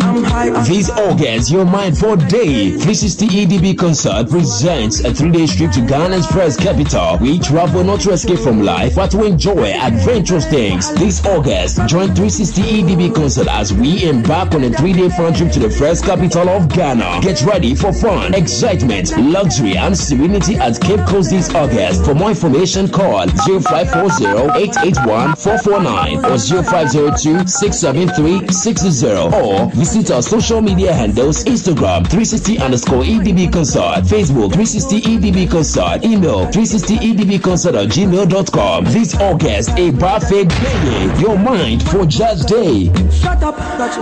[0.00, 5.48] I'm high on This August, your mind for day 360 EDB concert presents a three-day
[5.48, 7.18] trip to Ghana's first capital.
[7.20, 10.94] We travel not to escape from life, but to enjoy adventurous things.
[10.94, 15.58] This August, join 360 EDB concert as we embark on a three-day fun trip to
[15.58, 17.22] the first capital of Ghana.
[17.22, 22.04] Get ready for fun, excitement, luxury, and serenity at Cape Coast this August.
[22.04, 28.88] For more information, call 0540 881 449 or 0502 673 60
[29.34, 36.04] or visit our social media handles Instagram 360 underscore EDB concert, Facebook 360 EDB concert,
[36.04, 38.84] email 360 EDB concert at gmail.com.
[38.84, 41.20] This August, a perfect day.
[41.20, 42.86] Your mind for Judge Day.
[43.10, 43.58] Shut up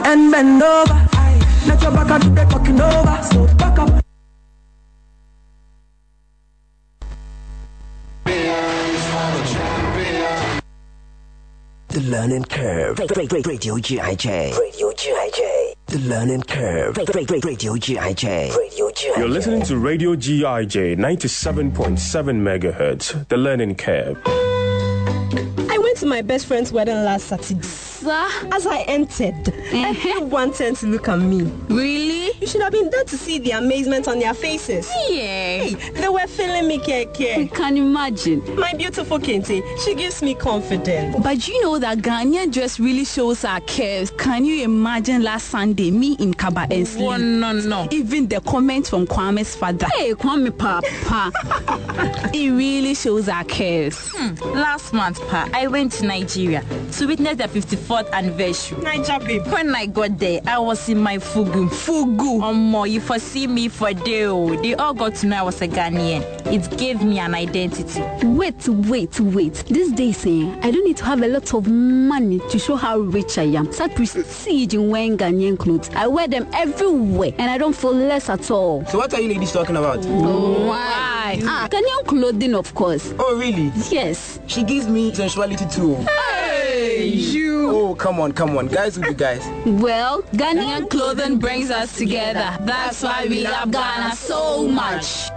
[0.06, 1.08] and bend over.
[1.66, 3.22] Let your back the talking over.
[3.32, 3.65] So
[12.06, 13.00] Learning Curve.
[13.00, 14.56] Radio GIJ.
[14.56, 15.74] Radio GIJ.
[15.86, 16.96] The learning curve.
[16.96, 18.56] Radio GIJ.
[18.56, 19.16] Radio GIJ.
[19.18, 21.98] You're listening to Radio GIJ 97.7
[22.40, 24.20] megahertz, the learning curve.
[24.24, 27.60] I went to my best friend's wedding last Saturday.
[28.04, 31.42] As I entered, everyone turned to look at me.
[31.68, 32.32] Really?
[32.40, 34.90] You should have been there to see the amazement on their faces.
[35.08, 35.64] Yeah.
[35.64, 37.38] Hey, they were feeling me care care.
[37.38, 38.42] We can imagine.
[38.56, 41.16] My beautiful Kente, she gives me confidence.
[41.22, 44.10] But you know that Ghanaian dress really shows our curves.
[44.12, 47.08] Can you imagine last Sunday, me in Kaba and sleep?
[47.08, 47.88] Oh, no, no.
[47.90, 49.86] Even the comment from Kwame's father.
[49.94, 51.32] Hey, Kwame Papa.
[52.34, 54.10] it really shows our curves.
[54.14, 54.34] Hmm.
[54.52, 57.48] Last month, Pa, I went to Nigeria to witness the
[57.86, 58.82] 54th anniversary.
[58.82, 59.46] Niger babe.
[59.46, 61.68] When I got there, I was in my fugu.
[61.68, 62.54] Fugu.
[62.54, 64.24] More, you foresee me for day.
[64.24, 64.56] oh.
[64.62, 66.22] They all got to know I was a Ghanaian.
[66.46, 68.02] It gave me an identity.
[68.26, 69.64] Wait, wait, wait.
[69.66, 72.98] These days, eh, I don't need to have a lot of money to show how
[72.98, 73.72] rich I am.
[73.72, 75.90] Such prestige in wearing Ghanaian clothes.
[75.94, 78.84] I wear them everywhere and I don't feel less at all.
[78.86, 80.04] So what are you ladies talking about?
[80.04, 81.40] Why?
[81.44, 83.12] Ah, Ghanaian clothing, of course.
[83.18, 83.72] Oh, really?
[83.90, 84.40] Yes.
[84.46, 85.94] She gives me sensuality too.
[85.96, 87.35] Hey, you.
[87.68, 88.68] Oh, come on, come on.
[88.68, 89.44] Guys will be guys.
[89.66, 92.56] Well, Ghanaian clothing brings us together.
[92.60, 95.30] That's why we love Ghana so much.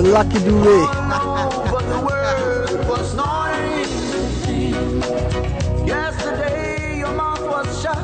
[0.00, 0.86] Oh, lucky Dube.
[1.70, 4.70] But the word was not easy.
[5.86, 7.98] Yesterday your mouth was shut.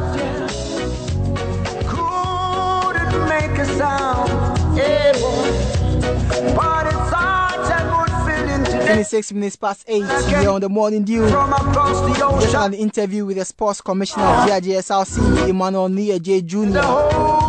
[1.88, 4.28] Couldn't make a sound.
[4.76, 5.12] Yeah.
[6.54, 8.86] But it's such a good feeling today.
[8.92, 11.26] 26 minutes past 8 here on the morning dew.
[11.30, 16.42] From across the Just an interview with the sports commissioner of GIJSRC, Emmanuel Nia J.
[16.42, 17.45] Jr.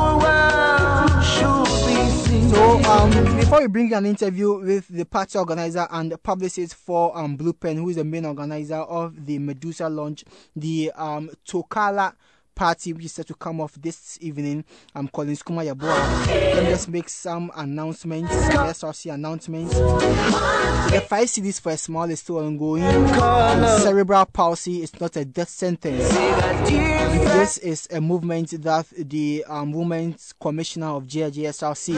[2.97, 7.53] um, before we bring an interview with the party organizer and publicist for um, Blue
[7.53, 10.25] Pen, who is the main organizer of the Medusa Lounge,
[10.55, 12.13] the um, Tokala
[12.57, 16.27] party, which is set to come off this evening, I'm calling Skuma Yaboa.
[16.27, 19.75] Let me just make some announcements, SRC announcements.
[19.75, 22.81] The five cities for a small is still ongoing.
[23.79, 26.09] Cerebral palsy is not a death sentence.
[27.37, 31.93] This is a movement that the um, Women's Commissioner of GIJSRC,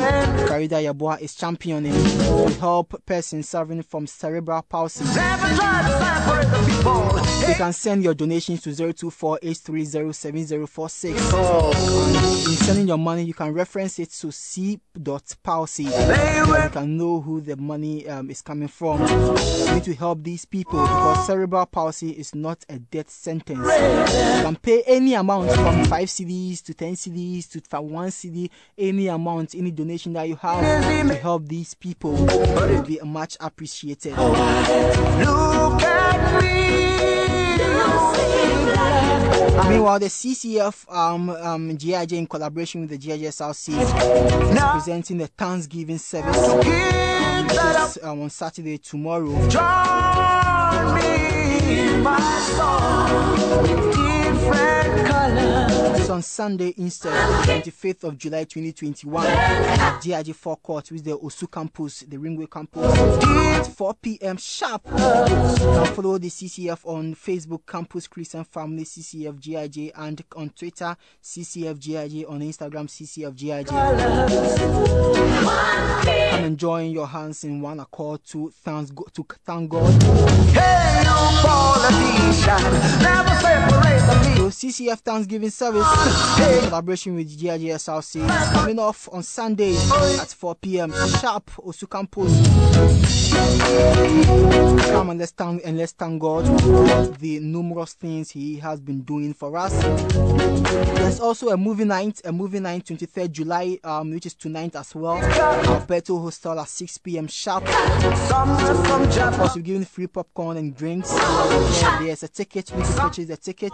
[0.47, 5.05] Karida Yaboa, is championing to help persons suffering from cerebral palsy.
[7.47, 9.39] You can send your donations to 024
[10.51, 12.47] 830 7046.
[12.47, 15.83] In sending your money, you can reference it to c.palsy.
[15.83, 19.01] You can know who the money um, is coming from.
[19.01, 23.59] You need to help these people because cerebral palsy is not a death sentence.
[23.59, 28.49] You can pay any amount from 5 CDs to 10 CDs to from 1 CD,
[28.77, 34.11] any amount, any donation that you have to help these people will be much appreciated.
[34.17, 34.37] Look
[35.83, 36.79] at me.
[39.69, 45.97] Meanwhile, the CCF um, um, GIJ in collaboration with the GIJSRC is presenting the Thanksgiving
[45.97, 46.37] service
[48.03, 49.31] um, on Saturday tomorrow.
[49.49, 52.19] Join me, my
[52.55, 53.35] song,
[53.93, 54.78] different.
[55.11, 57.11] It's on Sunday instead,
[57.45, 62.49] 25th of July 2021 at DIG 4 Court, which is the Osu campus, the Ringway
[62.49, 62.83] campus,
[63.23, 64.37] at 4 p.m.
[64.37, 64.83] sharp.
[64.85, 70.95] You can follow the CCF on Facebook, Campus Christian Family CCF GIJ, and on Twitter,
[71.23, 73.69] CCF GIJ, on Instagram, CCF GIJ.
[76.29, 80.03] Come and join your hands in one accord to thank, Go- to thank God.
[80.53, 81.09] Hey, you
[81.41, 82.61] politician,
[83.01, 85.85] never separate the So CCF Thanksgiving service
[86.39, 89.75] in collaboration with GIJSRC is coming off on Sunday
[90.19, 90.91] at 4 p.m.
[91.19, 92.31] Sharp Osu Campus.
[94.91, 99.01] Come and let's thank and let's thank God for the numerous things He has been
[99.01, 99.73] doing for us.
[100.97, 104.93] There's also a movie night, a movie night 23rd July, um, which is tonight as
[104.95, 105.17] well.
[105.17, 107.27] Alberto Hostel at 6 p.m.
[107.27, 107.63] sharp.
[107.67, 111.13] Of course, we're giving free popcorn and drinks.
[111.15, 112.71] Yeah, there's a ticket.
[112.75, 113.71] We can purchase the ticket.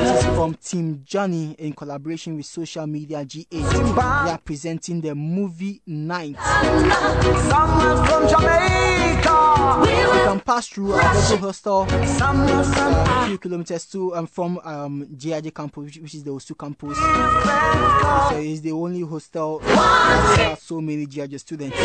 [0.00, 3.50] This is from Team Johnny in collaboration with Social Media G8.
[3.50, 6.36] They are presenting the movie night.
[6.40, 9.40] Someone from Jamaica.
[9.82, 15.84] You can pass through Alberto Hostel, a few kilometers to um, from um, GIJ campus,
[15.84, 16.96] which, which is the Osu campus.
[16.96, 21.76] So it's the only hostel that has so many GIJ students.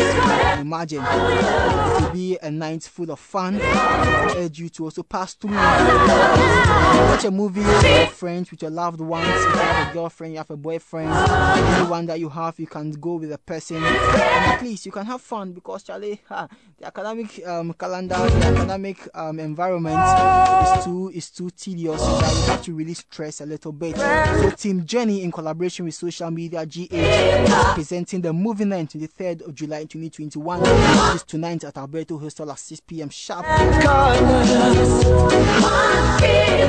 [0.58, 3.60] Imagine it will be a night full of fun.
[3.60, 7.60] I urge you to also pass through, watch a movie
[8.06, 9.28] your friends, with your loved ones.
[9.28, 12.92] If you have a girlfriend, you have a boyfriend, anyone that you have, you can
[12.92, 13.76] go with a person.
[13.76, 16.48] And at least you can have fun because Charlie, ha,
[16.78, 22.42] the academic um, calendar, the academic um, environment is too is too tedious that you
[22.52, 23.96] have to really stress a little bit.
[23.96, 29.46] So Team Jenny in collaboration with Social Media GH is presenting the movie night 23rd
[29.48, 30.62] of July 2021.
[30.62, 33.08] This is tonight at Alberto Hostel at 6 p.m.
[33.08, 33.44] sharp.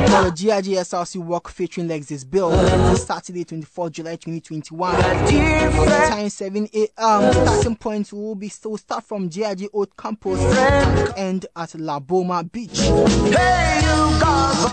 [0.08, 0.78] For the GIJ
[1.28, 4.96] Walk featuring Lexis Bill this Saturday 24th July 2021.
[4.96, 7.34] Time 7 a.m.
[7.34, 10.40] Starting point will be will start from GIJ Old Campus
[11.18, 12.80] and at La Boma Beach.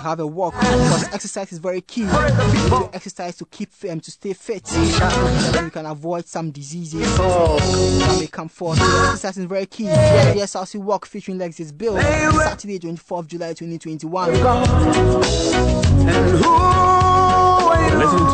[0.02, 2.02] Have a walk because exercise is very key.
[2.02, 4.64] You exercise to keep um, to stay fit.
[4.64, 8.78] Then you can avoid some diseases that may come forth.
[8.80, 9.84] Exercise is very key.
[9.84, 14.34] GIJ SRC walk featuring Lexis Bill on Saturday 24th July 2021.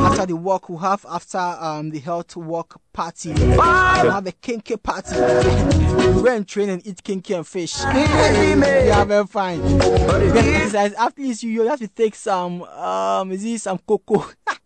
[0.02, 3.32] After the walk, we'll have after um, the health walk party.
[3.32, 5.16] We'll have a kinky party.
[5.16, 7.80] we go and train and eat kinky and fish.
[7.80, 9.60] yeah, very fine.
[9.80, 14.26] After this, you, you have to take some um, is it some cocoa?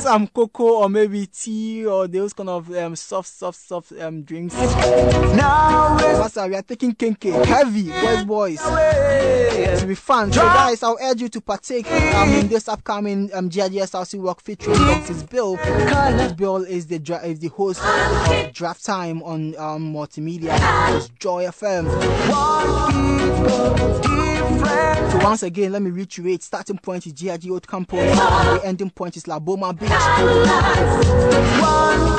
[0.00, 4.54] some cocoa or maybe tea or those kind of um, soft, soft, soft um, drinks.
[4.54, 8.60] Now, Master, we are taking kinky, heavy, boys, boys.
[9.80, 10.32] To be fun.
[10.32, 14.76] So, guys, I'll urge you to partake um, in this upcoming um, GIJSRC work featuring
[14.78, 15.56] Alexis Bill.
[15.56, 20.56] This Bill is the dra- is the host of Drive Time on um, multimedia.
[20.96, 21.90] It's Joy FM.
[25.10, 27.98] So once again, let me reiterate: starting point is GIJ Old Campus,
[28.30, 29.90] the ending point is La Boma Beach.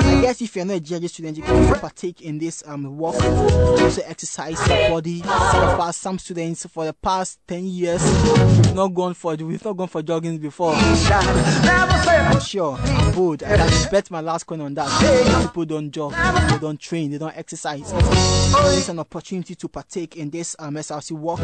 [0.03, 3.15] I guess if you're not a GIJ student, you can partake in this um walk,
[3.23, 5.21] also exercise your body.
[5.25, 9.87] Us, some students, for the past ten years, we've not gone for we've not gone
[9.87, 10.73] for jogging before.
[10.75, 13.43] I'm sure, I'm bold.
[13.43, 15.41] I can bet my last coin on that.
[15.43, 17.91] People don't jog, they don't train, they don't exercise.
[17.93, 21.39] It's an opportunity to partake in this um, SRC walk,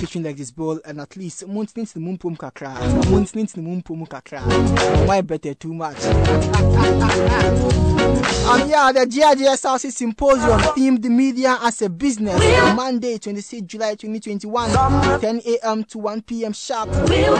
[0.00, 2.74] featuring like this ball, and at least mountain to the moon pum kakra,
[3.10, 4.40] mountain to the moon pum kakra.
[5.06, 5.96] Why better too much?
[8.42, 15.20] Um, yeah, the GIJSRC Symposium themed media as a business on Monday, 26 July 2021,
[15.20, 15.84] 10 a.m.
[15.84, 16.52] to 1 p.m.
[16.52, 16.88] sharp.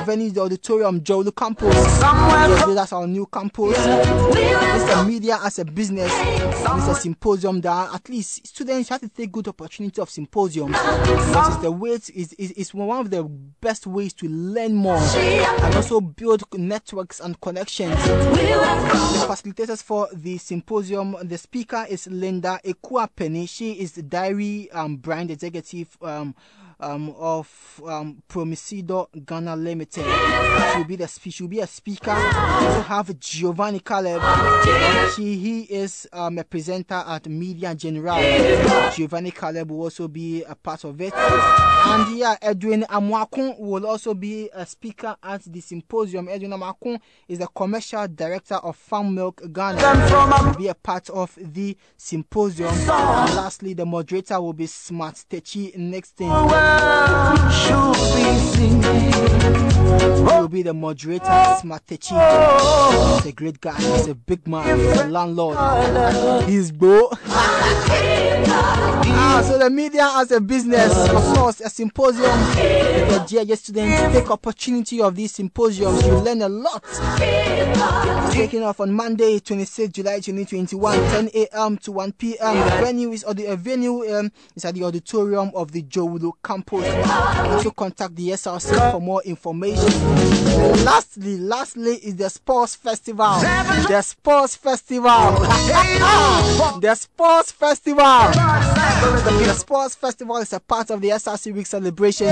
[0.07, 1.75] Venue is the auditorium, Jolu Campus.
[2.01, 3.75] That's our new campus.
[3.77, 6.13] It's a media as a business.
[6.15, 10.71] It's a symposium that at least students have to take good opportunity of symposiums.
[10.71, 15.75] Because it's the way is is one of the best ways to learn more and
[15.75, 17.97] also build networks and connections.
[17.97, 23.47] The facilitators for the symposium, the speaker is Linda Ekua Penny.
[23.47, 26.37] She is the diary um, brand executive um,
[26.81, 30.05] um, of um, Promasidor Ghana Limited.
[30.73, 32.15] She'll be the she'll be a speaker.
[32.15, 34.23] We also have Giovanni Caleb.
[35.15, 38.19] She he is um, a presenter at Media General.
[38.93, 41.13] Giovanni Caleb will also be a part of it.
[41.85, 46.29] And yeah, Edwin Amwakun will also be a speaker at the symposium.
[46.29, 50.47] Edwin Amwakun is the commercial director of Fan Milk Ghana.
[50.47, 52.71] Will be a part of the symposium.
[52.73, 52.89] And
[53.35, 56.29] lastly, the moderator will be Smart Techi next thing.
[60.53, 61.25] Be the moderator,
[61.63, 62.13] Smart Techi.
[63.15, 63.75] He's a great guy.
[63.81, 64.79] He's a big man.
[64.79, 65.57] He's a landlord.
[66.47, 67.09] He's bro.
[69.15, 72.25] ah, so the media as a business, of course, a symposium.
[72.53, 76.07] The GIJ students take opportunity of these symposiums.
[76.07, 76.85] You learn a lot.
[78.33, 81.79] Taking off on Monday, 26 July 2021, 10 a.m.
[81.79, 82.55] to 1 p.m.
[82.57, 86.52] The venue is or the venue um, is at the auditorium of the campus.
[87.53, 89.89] Also contact the SRC for more information.
[89.89, 93.41] And lastly, lastly is the sports festival.
[93.89, 95.09] The sports festival.
[96.81, 98.03] the sports festival.
[98.03, 102.29] The sports festival is a part of the SRC week celebration,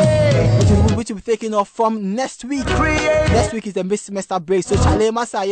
[1.01, 2.67] which, will be taking off from next week.
[2.67, 5.47] Next week is the mid semester break, so Chale Masa,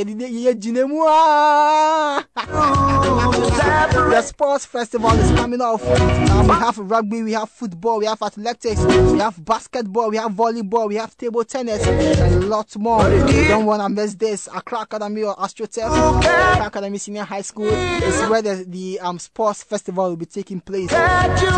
[4.11, 5.83] the sports festival is coming off.
[5.87, 10.33] Um, we have rugby, we have football, we have athletics, we have basketball, we have
[10.33, 13.09] volleyball, we have table tennis, and a lot more.
[13.09, 14.49] You don't want to miss this.
[14.55, 19.63] Accra Academy or AstroTurf, Accra Academy Senior High School is where the, the um, sports
[19.63, 20.91] festival will be taking place.
[20.91, 20.97] So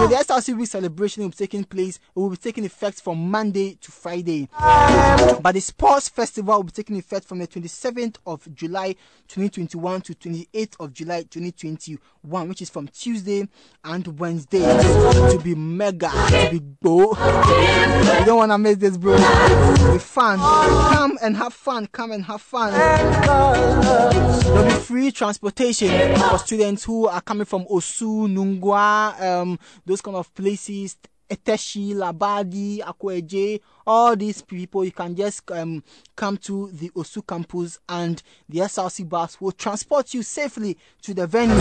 [0.07, 1.97] the SRC week celebration will be taking place.
[1.97, 4.49] It will be taking effect from Monday to Friday.
[4.59, 8.95] But the sports festival will be taking effect from the 27th of July
[9.29, 13.49] 2021 to 28th of July 2021, which is from Tuesday
[13.85, 14.61] and Wednesday.
[14.61, 17.11] To be mega, to be go.
[17.11, 19.17] You don't want to miss this, bro.
[19.17, 20.39] Be fun.
[20.39, 21.87] Come and have fun.
[21.87, 22.73] Come and have fun.
[22.73, 30.17] There'll be free transportation for students who are coming from Osu, Nungwa, um, those kind
[30.17, 30.97] of places.
[31.31, 35.83] Eteshi, Labadi, Akweje, all these people, you can just um,
[36.17, 41.27] come to the Osu campus and the SRC bus will transport you safely to the
[41.29, 41.55] venue.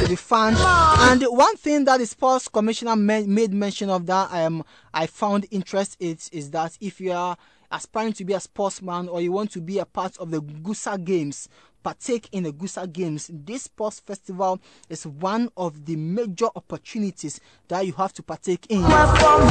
[0.00, 0.54] To the fun.
[0.58, 5.96] And one thing that the sports commissioner made mention of that um, I found interest
[6.00, 7.36] is, is that if you are
[7.70, 11.02] aspiring to be a sportsman or you want to be a part of the Gusa
[11.02, 11.48] Games,
[11.86, 14.58] partake in the Gusa Games, this sports festival
[14.88, 18.82] is one of the major opportunities that you have to partake in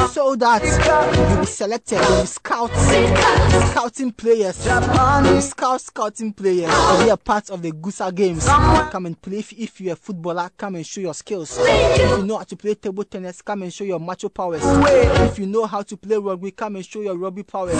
[0.09, 0.61] so that
[1.29, 2.73] you'll be selected, you'll be scouts,
[3.71, 8.45] scouting players, you'll scout scouting players to be a part of the Gusa Games.
[8.45, 11.57] Come and play if, if you're a footballer, come and show your skills.
[11.61, 14.61] If you know how to play table tennis, come and show your macho powers.
[14.65, 17.77] If you know how to play rugby, come and show your rugby powers.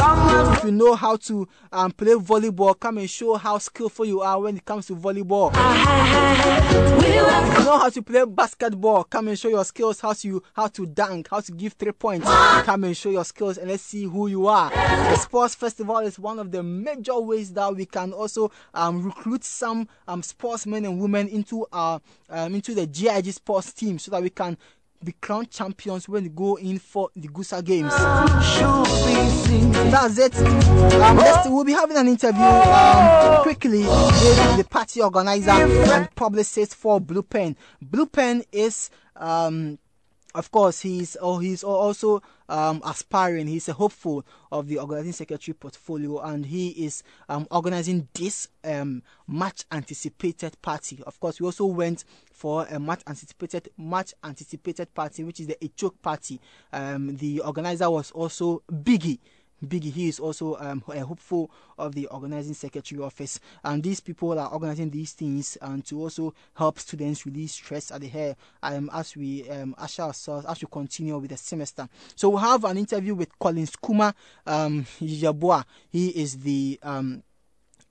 [0.58, 4.45] If you know how to um, play volleyball, come and show how skillful you are
[4.46, 5.52] when it comes to volleyball.
[7.02, 10.68] If you know how to play basketball, come and show your skills how to how
[10.68, 12.28] to dunk, how to give three points.
[12.28, 14.70] Come and show your skills and let's see who you are.
[14.70, 19.44] The sports festival is one of the major ways that we can also um, recruit
[19.44, 24.22] some um, sportsmen and women into our um, into the GIJ sports team so that
[24.22, 24.58] we can
[25.06, 27.94] be crowned champions when we go in for the Gusa Games.
[29.92, 30.36] That's it.
[30.36, 36.76] Um, next, we'll be having an interview um, quickly with the party organizer and publicist
[36.76, 37.56] for Blue Pen.
[37.82, 38.90] Blue Pen is.
[39.16, 39.80] Um,
[40.36, 43.48] of course, he's oh, he's also um, aspiring.
[43.48, 49.02] He's a hopeful of the organizing secretary portfolio, and he is um, organizing this um,
[49.28, 51.02] much anticipated party.
[51.08, 55.56] Of course, we also went for a much anticipated much anticipated party, which is the
[55.62, 56.42] Echok party.
[56.74, 59.20] Um, the organizer was also Biggie.
[59.64, 63.40] Biggie, he is also um, a hopeful of the organizing secretary office.
[63.64, 68.02] And these people are organizing these things and to also help students release stress at
[68.02, 71.88] the hair um, as we um, usher ourselves, as we continue with the semester.
[72.16, 74.14] So we'll have an interview with Collins Kuma
[74.46, 75.64] um, Yabua.
[75.90, 77.24] He is the um,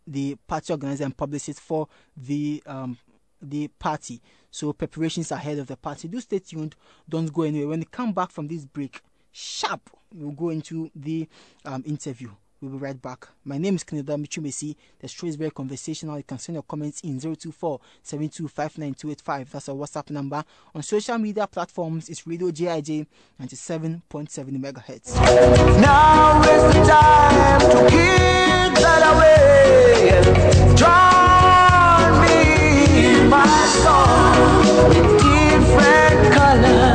[0.06, 2.98] the party organizer and publicist for the um,
[3.40, 4.20] the party.
[4.50, 6.08] So preparations ahead of the party.
[6.08, 6.76] Do stay tuned.
[7.08, 7.68] Don't go anywhere.
[7.68, 9.00] When we come back from this break,
[9.34, 11.28] sharp, we'll go into the
[11.64, 12.30] um, interview.
[12.60, 13.28] We'll be right back.
[13.44, 14.74] My name is Kennedy Michumesi.
[14.98, 16.16] The show is very conversational.
[16.16, 19.50] You can send your comments in 024 7259285.
[19.50, 20.42] That's our WhatsApp number.
[20.74, 23.06] On social media platforms, it's Radio GIJ
[23.42, 25.14] 97.7 megahertz.
[25.80, 29.34] Now is the time to give that away.
[32.22, 33.46] Me in my
[33.82, 34.64] song
[35.18, 36.93] different colors.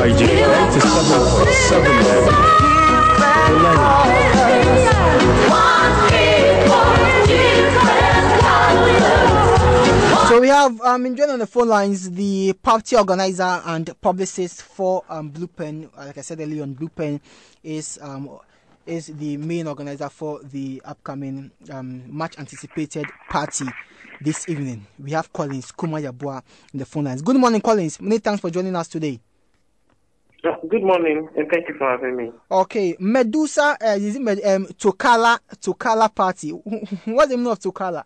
[0.00, 1.84] Radio GIJ 97.7
[2.22, 2.36] FM.
[3.48, 3.92] The Learning
[10.28, 14.62] So we have um in joining on the phone lines the party organizer and publicist
[14.62, 15.90] for um Blue Pen.
[15.96, 17.20] Uh, Like I said earlier on, Blue Pen
[17.62, 18.38] is um
[18.86, 23.66] is the main organizer for the upcoming um much anticipated party
[24.22, 24.86] this evening.
[24.98, 27.20] We have Collins Kuma Yabua in the phone lines.
[27.20, 28.00] Good morning, Collins.
[28.00, 29.20] Many thanks for joining us today.
[30.44, 32.32] Uh, Good morning, and thank you for having me.
[32.50, 36.50] Okay, Medusa, uh, is it Med- um, Tokala, Tokala party?
[37.04, 38.02] What's the meaning of Tokala?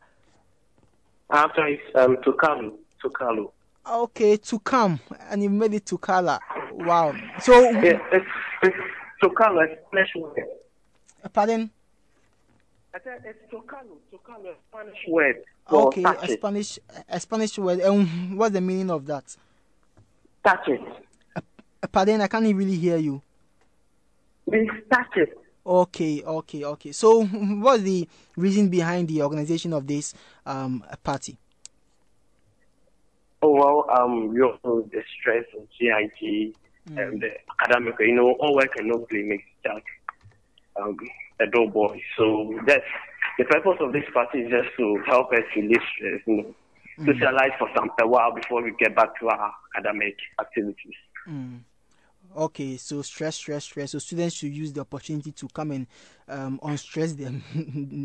[1.30, 3.51] After it's um, Tukalu, Tukalu.
[3.91, 6.39] Okay, come, and you made it Tokala.
[6.72, 7.14] Wow.
[7.41, 8.26] So, Yeah, it's,
[8.62, 8.76] it's
[9.22, 10.37] Tukalu, a Spanish word.
[11.32, 11.70] pardon?
[12.95, 15.37] I said it's Tukalu, Tukalu, a Spanish word.
[15.70, 16.28] for Okay, a.
[16.28, 16.78] Spanish,
[17.09, 17.80] a Spanish word.
[17.80, 19.24] Um, what's the meaning of that?
[20.47, 20.78] Sachet.
[20.80, 21.01] Uh,
[21.87, 23.22] pardon, I can't really hear you.
[24.47, 25.32] It's sachet.
[25.64, 26.93] Okay, okay, okay.
[26.93, 30.14] So, what's the reason behind the organization of this
[30.45, 31.37] um party?
[33.43, 36.55] Oh, well, um, you know, the stress of GIJ
[36.97, 37.30] and the
[37.61, 39.82] academic, you know, all work and no play makes Jack
[40.80, 40.97] um,
[41.41, 42.01] a dull boy.
[42.16, 42.84] So that's
[43.39, 46.55] the purpose of this party is just to help us release stress, you know,
[47.05, 50.95] socialize for some a while before we get back to our academic activities.
[51.28, 51.61] Mm.
[52.37, 53.93] Okay, so stress, stress, stress.
[53.93, 55.87] So students should use the opportunity to come and
[56.28, 57.43] um, unstress them,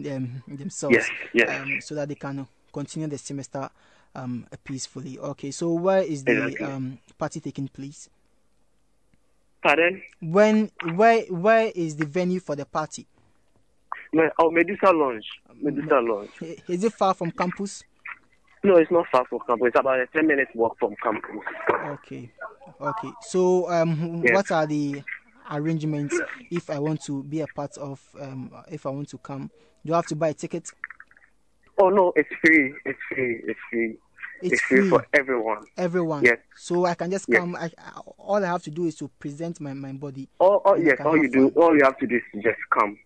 [0.04, 1.62] them themselves, Yes, yes.
[1.62, 3.70] Um, so that they can continue the semester
[4.16, 5.20] um, peacefully.
[5.20, 6.66] Okay, so where is the Exactly.
[6.66, 8.10] um, party taking place?
[9.62, 10.02] Pardon?
[10.22, 13.06] When, where, where is the venue for the party?
[14.40, 15.26] Oh, Medusa Lounge.
[15.62, 16.30] Medusa Lounge.
[16.68, 17.84] Is it far from campus?
[18.64, 19.68] No, it's not far from campus.
[19.68, 21.32] It's about a 10 minutes walk from campus.
[21.70, 22.32] Okay,
[22.82, 23.12] okay.
[23.22, 24.34] So, um, Yes.
[24.34, 25.04] what are the
[25.50, 26.20] arrangements
[26.50, 28.02] if I want to be a part of?
[28.20, 29.50] Um, if I want to come,
[29.86, 30.70] do I have to buy a ticket?
[31.80, 32.74] Oh, no, it's free.
[32.86, 33.42] It's free.
[33.48, 33.98] It's free.
[34.42, 34.90] It's free, free.
[34.90, 35.64] for everyone.
[35.78, 36.24] Everyone.
[36.24, 36.38] Yes.
[36.56, 37.56] So I can just come.
[37.56, 40.28] I, I, all I have to do is to present my, my body.
[40.40, 41.64] And I yes, all you do, fun.
[41.64, 42.98] all you have to do is just come.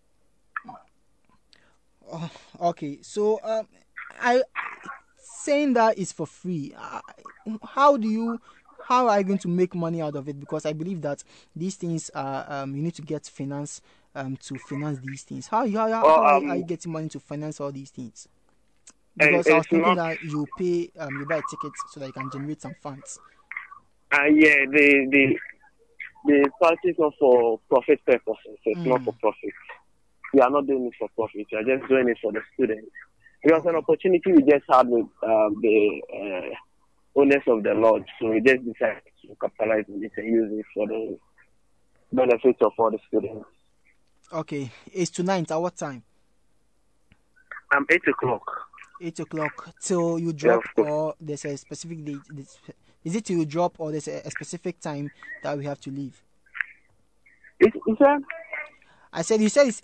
[2.11, 2.29] Oh,
[2.61, 2.99] okay.
[3.01, 3.67] So um,
[4.21, 4.43] I
[5.17, 6.73] saying that is for free.
[6.77, 7.01] Uh,
[7.63, 8.39] how do you?
[8.87, 10.39] How are you going to make money out of it?
[10.39, 11.23] Because I believe that
[11.55, 13.81] these things are um, you need to get finance
[14.13, 15.47] um to finance these things.
[15.47, 17.89] How how, how, Well, how are- um, are you getting money to finance all these
[17.89, 18.27] things?
[19.17, 22.13] Because I was thinking not- that you pay um you buy tickets so that you
[22.13, 23.19] can generate some funds.
[24.13, 25.35] Uh, yeah, the the
[26.25, 28.57] the party is not for profit purposes.
[28.65, 29.05] It's not Mm.
[29.05, 29.53] for profit.
[30.33, 31.47] We are not doing it for profit.
[31.51, 32.91] We are just doing it for the students.
[33.43, 36.55] It was an opportunity we just had with um, the uh,
[37.15, 40.65] owners of the lodge, so we just decided to capitalize on it and use it
[40.73, 41.17] for the
[42.11, 43.45] benefit of all the students.
[44.33, 45.49] Okay, it's tonight.
[45.51, 46.03] At what time?
[47.75, 48.43] Um, eight o'clock.
[49.01, 50.89] eight o'clock till you drop course.
[50.89, 52.19] or there's a specific date
[53.03, 55.11] is it till you drop or there's a, a specific time
[55.43, 56.23] that we have to leave
[57.59, 58.21] is, is that
[59.11, 59.81] i said you said it's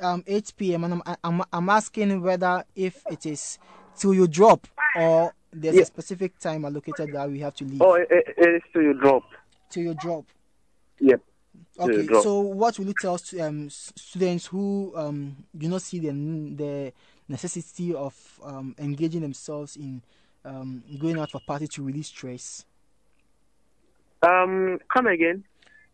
[0.00, 3.58] 8 um 8 p.m and i'm i'm, I'm asking whether if it is
[3.96, 4.66] till you drop
[4.98, 5.82] or there's Yeah.
[5.82, 8.82] a specific time allocated that we have to leave Oh, it, it it is till
[8.82, 9.24] you drop.
[9.70, 10.24] till you drop
[11.00, 11.20] Yep.
[11.80, 12.22] Okay, drop.
[12.22, 16.92] so what will you tell um, students who um, do not see the the
[17.28, 20.02] necessity of um, engaging themselves in
[20.44, 22.64] um, going out for party to release stress?
[24.22, 25.44] Um, come again.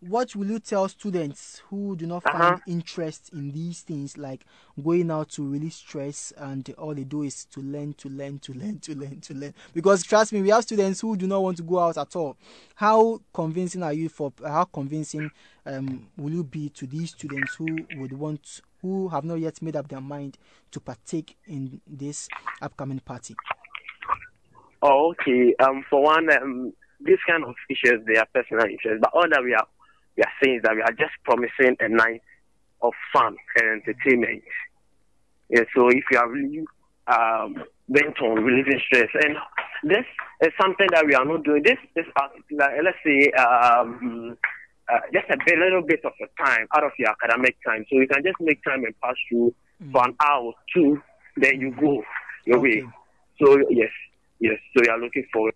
[0.06, 2.58] What will you tell students who do not find Uh-huh.
[2.66, 4.44] interest in these things, like
[4.82, 8.52] going out to release stress, and all they do is to learn, to learn, to
[8.52, 9.54] learn, to learn, to learn?
[9.72, 12.36] Because trust me, we have students who do not want to go out at all.
[12.74, 14.30] How convincing are you for?
[14.44, 15.30] How convincing
[15.64, 19.76] um, will you be to these students who would want, who have not yet made
[19.76, 20.36] up their mind
[20.72, 22.28] to partake in this
[22.60, 23.34] upcoming party?
[24.82, 25.54] Oh, okay.
[25.60, 29.42] Um, for one, um, this kind of issues they are personal issues, but all that
[29.42, 29.66] we are
[30.16, 32.22] we are saying that we are just promising a night
[32.82, 34.42] of fun and entertainment.
[35.48, 35.64] Yeah.
[35.74, 36.64] So if you are really
[37.06, 39.36] um bent on relieving stress, and
[39.84, 40.06] this
[40.42, 41.62] is something that we are not doing.
[41.62, 44.36] This is uh, like, let's say um.
[44.86, 47.98] Uh, just a bit, little bit of a time out of your academic time, so
[47.98, 49.50] you can just make time and pass through
[49.90, 51.00] for an hour or two,
[51.38, 52.02] then you go
[52.44, 52.84] your way.
[53.40, 53.88] So yes,
[54.40, 54.58] yes.
[54.76, 55.54] So you are looking forward.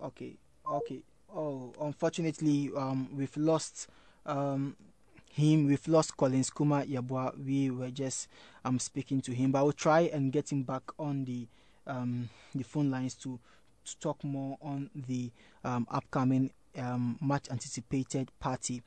[0.00, 1.02] Okay, okay.
[1.34, 3.88] Oh, unfortunately, um, we've lost
[4.26, 4.76] um
[5.32, 5.66] him.
[5.66, 7.42] We've lost Collins Kuma Yabua.
[7.42, 8.28] We were just
[8.64, 11.46] um speaking to him, but I will try and get him back on the
[11.86, 13.40] um the phone lines to
[13.84, 15.30] to talk more on the
[15.64, 18.82] um upcoming um much anticipated party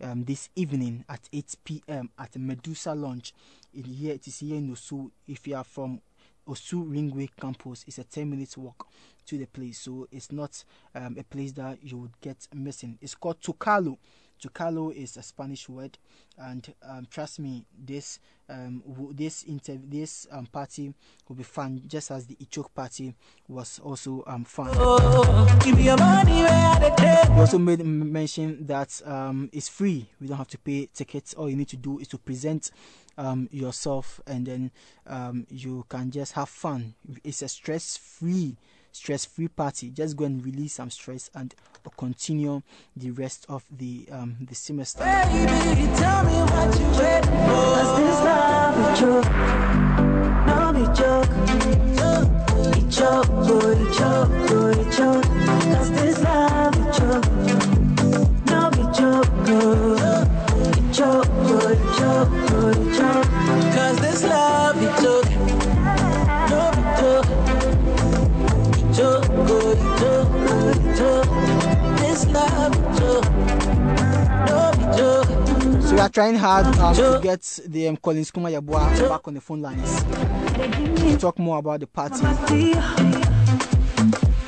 [0.00, 2.10] um this evening at 8 p.m.
[2.16, 3.34] at Medusa Lounge
[3.74, 4.14] in here.
[4.14, 5.10] It is here in Osu.
[5.26, 6.00] If you are from
[6.48, 7.84] Osu Ringway campus.
[7.86, 8.86] It's a 10 minutes walk
[9.28, 10.64] to the place, so it's not
[10.94, 12.98] um, a place that you would get missing.
[13.00, 13.96] It's called Tukalu.
[14.38, 15.98] Chocalo is a Spanish word,
[16.36, 20.94] and um, trust me, this um, this inter- this um, party
[21.26, 23.14] will be fun, just as the Ichok party
[23.48, 24.72] was also um, fun.
[25.64, 25.88] He
[27.40, 30.06] also made mention that um, it's free.
[30.20, 31.34] We don't have to pay tickets.
[31.34, 32.70] All you need to do is to present
[33.16, 34.70] um, yourself, and then
[35.08, 36.94] um, you can just have fun.
[37.24, 38.56] It's a stress-free,
[38.98, 39.90] stress-free party.
[39.90, 41.54] Just go and release some stress and
[41.96, 42.62] continue
[42.96, 45.04] the rest of the um, the semester.
[45.04, 45.48] Baby,
[76.18, 80.02] trying hard um, to get the um, Collins Kuma Yabua back on the phone lines
[80.02, 82.24] to talk more about the party.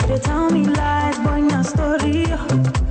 [0.08, 2.26] They tell me lies, boy, your story.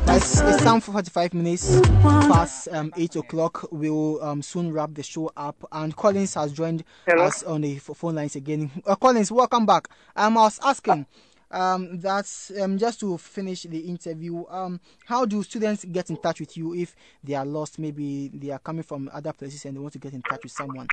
[0.08, 3.68] It's, it's time for 45 minutes past um, 8 o'clock.
[3.70, 5.58] We'll um, soon wrap the show up.
[5.74, 8.72] And Collins has joined us on the phone lines again.
[8.86, 9.90] Uh, Collins, welcome back.
[10.16, 11.06] Um, I was asking
[11.52, 12.28] um, that
[12.62, 16.74] um, just to finish the interview, um, how do students get in touch with you
[16.76, 17.80] if they are lost?
[17.80, 20.52] Maybe they are coming from other places and they want to get in touch with
[20.52, 20.88] someone.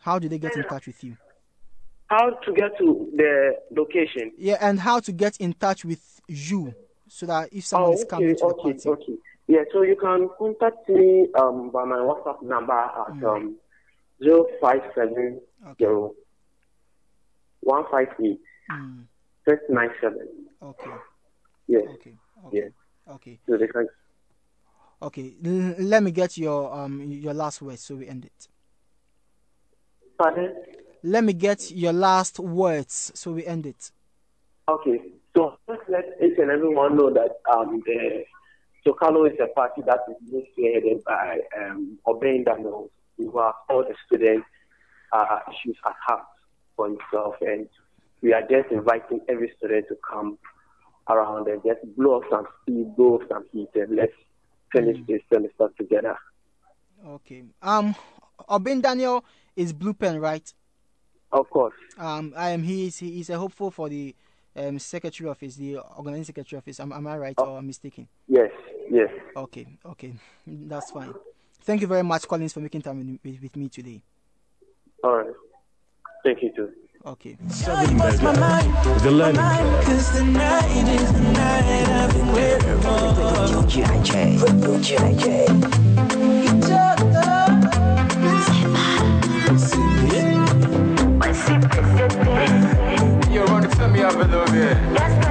[0.00, 1.16] How do they get in touch with you?
[2.06, 4.32] How to get to the location?
[4.38, 6.74] Yeah, and how to get in touch with you
[7.06, 8.88] so that if someone is coming to the okay, party.
[8.88, 9.18] okay.
[9.46, 13.24] Yeah, so you can contact me um, by my WhatsApp number at Mm.
[13.24, 13.56] um,
[14.20, 15.40] 0570
[17.60, 18.40] 158
[18.70, 19.07] Mm.
[19.48, 20.28] 697.
[20.62, 20.90] Okay.
[21.66, 21.82] Yes.
[21.94, 22.14] Okay.
[22.52, 22.70] Yes.
[23.08, 23.40] Okay.
[23.48, 23.88] So they can
[25.00, 25.34] Okay.
[25.44, 28.48] L- let me get your um your last words so we end it.
[30.18, 30.54] Pardon?
[31.02, 33.92] Let me get your last words so we end it.
[34.68, 35.00] Okay,
[35.34, 38.24] so just let each and everyone know that um, the
[38.84, 43.82] Chocalo is a party that is being spearheaded by um, Obeying Daniels, who has all
[43.82, 44.46] the students
[45.12, 46.24] uh, issues at heart
[46.76, 47.66] for himself, and
[48.22, 50.38] we are just inviting every student to come
[51.08, 54.12] around and just blow off some speed, blow off some heat, and let's
[54.72, 56.16] finish this semester together.
[57.06, 57.44] Okay.
[57.62, 57.94] Um,
[58.48, 59.24] Obin Daniel
[59.56, 60.52] is Blue Pen, right?
[61.32, 61.74] Of course.
[61.98, 62.62] Um, I am.
[62.62, 62.98] He is.
[62.98, 64.14] He is a hopeful for the
[64.56, 66.80] um secretary office, the organizing secretary office.
[66.80, 68.08] Am, am I right or I'm mistaken?
[68.26, 68.50] Yes.
[68.90, 69.10] Yes.
[69.36, 69.66] Okay.
[69.84, 70.14] Okay.
[70.46, 71.14] That's fine.
[71.60, 74.00] Thank you very much, Collins, for making time with, with me today.
[75.04, 75.34] All right.
[76.24, 76.72] Thank you too.
[77.08, 77.38] Okay.
[77.48, 78.18] Seven mega.
[79.02, 79.84] The learning curve.
[79.86, 82.98] Cause tonight is the night I've been waiting for.
[93.32, 95.27] You want to fill me up a little bit?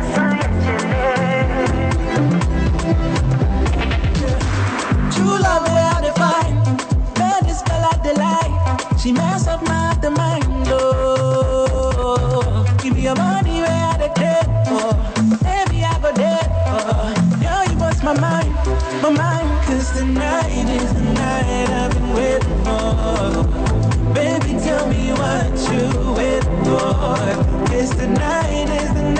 [24.89, 27.17] Me what you waiting for.
[27.67, 29.16] Cause tonight is the night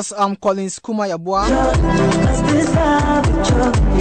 [0.00, 1.46] So that was um Collins Kumayabua,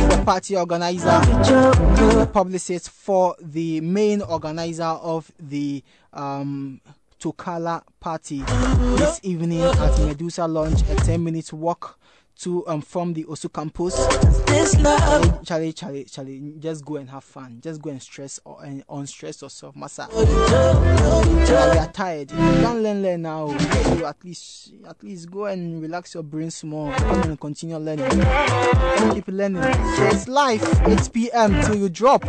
[0.10, 5.84] the party organizer, the publicist for the main organizer of the
[6.14, 6.80] um
[7.20, 8.40] Tokala party.
[8.98, 11.99] This evening at Medusa Lounge, a 10 minute walk
[12.40, 13.96] to um from the Osu campus.
[15.46, 17.60] Charlie, Charlie, Charlie, just go and have fun.
[17.62, 20.08] Just go and stress or and unstress yourself, massa.
[20.14, 20.22] we
[21.54, 22.32] are tired.
[22.32, 23.50] You can't learn, learn now.
[23.96, 26.94] You at least, at least go and relax your brain more.
[26.94, 28.10] and continue learning.
[29.14, 29.64] Keep learning.
[29.64, 30.64] It's life.
[30.88, 31.62] 8 p.m.
[31.64, 32.24] till you drop.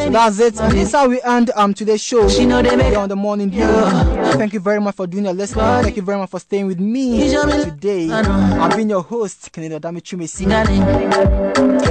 [0.00, 0.54] So that's it.
[0.54, 2.28] This is how we end um today's show.
[2.28, 3.50] She know they make on the morning.
[3.50, 5.64] Thank you very much for doing your listening.
[5.82, 7.18] Thank you very much for staying with me
[7.64, 8.10] today.
[8.10, 9.74] I've been your host, Kennedy.
[9.74, 9.78] I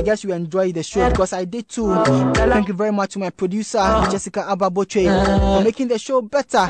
[0.02, 1.94] guess you enjoyed the show because I did too.
[2.34, 3.78] Thank you very much to my producer,
[4.12, 5.06] Jessica Ababoche,
[5.58, 6.66] for making the show better.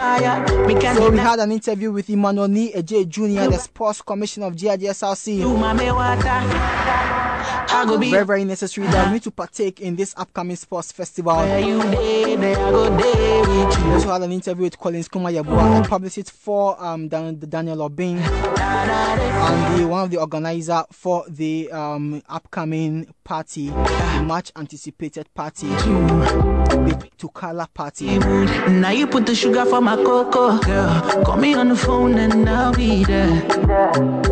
[0.95, 5.39] So we had an interview with Emmanuel Ni Eje Jr., the sports commissioner of GIJSRC.
[8.09, 11.38] Very, very necessary that we need to partake in this upcoming sports festival.
[11.38, 11.74] We
[13.93, 19.88] also had an interview with Collins Kumayabua, the publicist for um, Daniel Obin, and the,
[19.88, 27.67] one of the organizer for the um, upcoming party, the much anticipated party, the Tukala
[27.74, 28.17] party.
[28.70, 31.24] Now you put the sugar for my cocoa, girl.
[31.24, 33.43] Call me on the phone and I'll be there.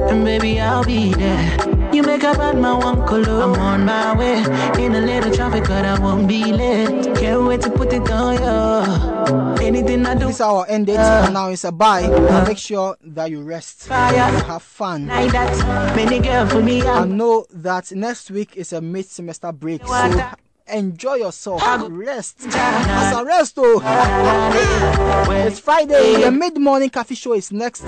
[0.10, 1.87] And baby, I'll be there.
[1.98, 3.42] You make a bad man one color.
[3.42, 4.38] I'm on my way.
[4.78, 7.18] In a little traffic, but I won't be late.
[7.18, 9.66] Can't wait to put it on you.
[9.66, 10.28] Anything I do.
[10.28, 11.24] This hour ended, uh.
[11.26, 12.04] and now it's a bye.
[12.04, 12.46] Uh.
[12.46, 15.08] Make sure that you rest, you have fun.
[15.08, 16.84] Like that, many girl for me.
[16.84, 20.32] I know that next week is a mid semester break, so
[20.70, 21.62] enjoy yourself.
[21.90, 22.48] Rest.
[22.50, 23.82] As a rest, oh.
[25.48, 26.22] It's Friday.
[26.22, 27.84] The mid morning coffee show is next.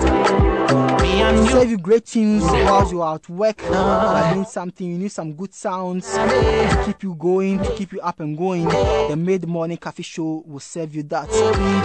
[1.50, 3.60] Serve you great tunes while you are at work.
[3.62, 4.86] You are doing something.
[4.86, 8.64] You need some good sounds to keep you going, to keep you up and going.
[8.64, 11.30] The mid morning coffee show will serve you that.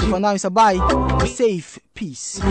[0.10, 0.78] For now, it's a bye.
[1.20, 1.80] Be safe.
[1.94, 2.42] Peace.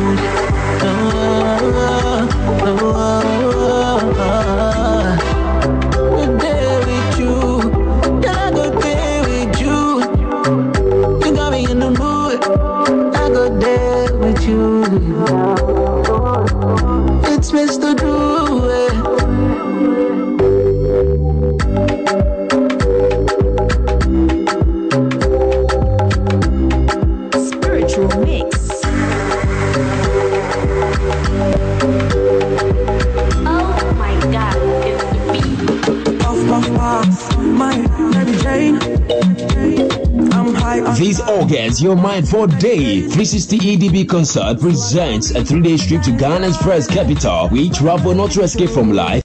[40.75, 46.57] This August, your mind for Day 360 EDB concert presents a three-day trip to Ghana's
[46.57, 49.23] first capital, which Rabo not to escape from life.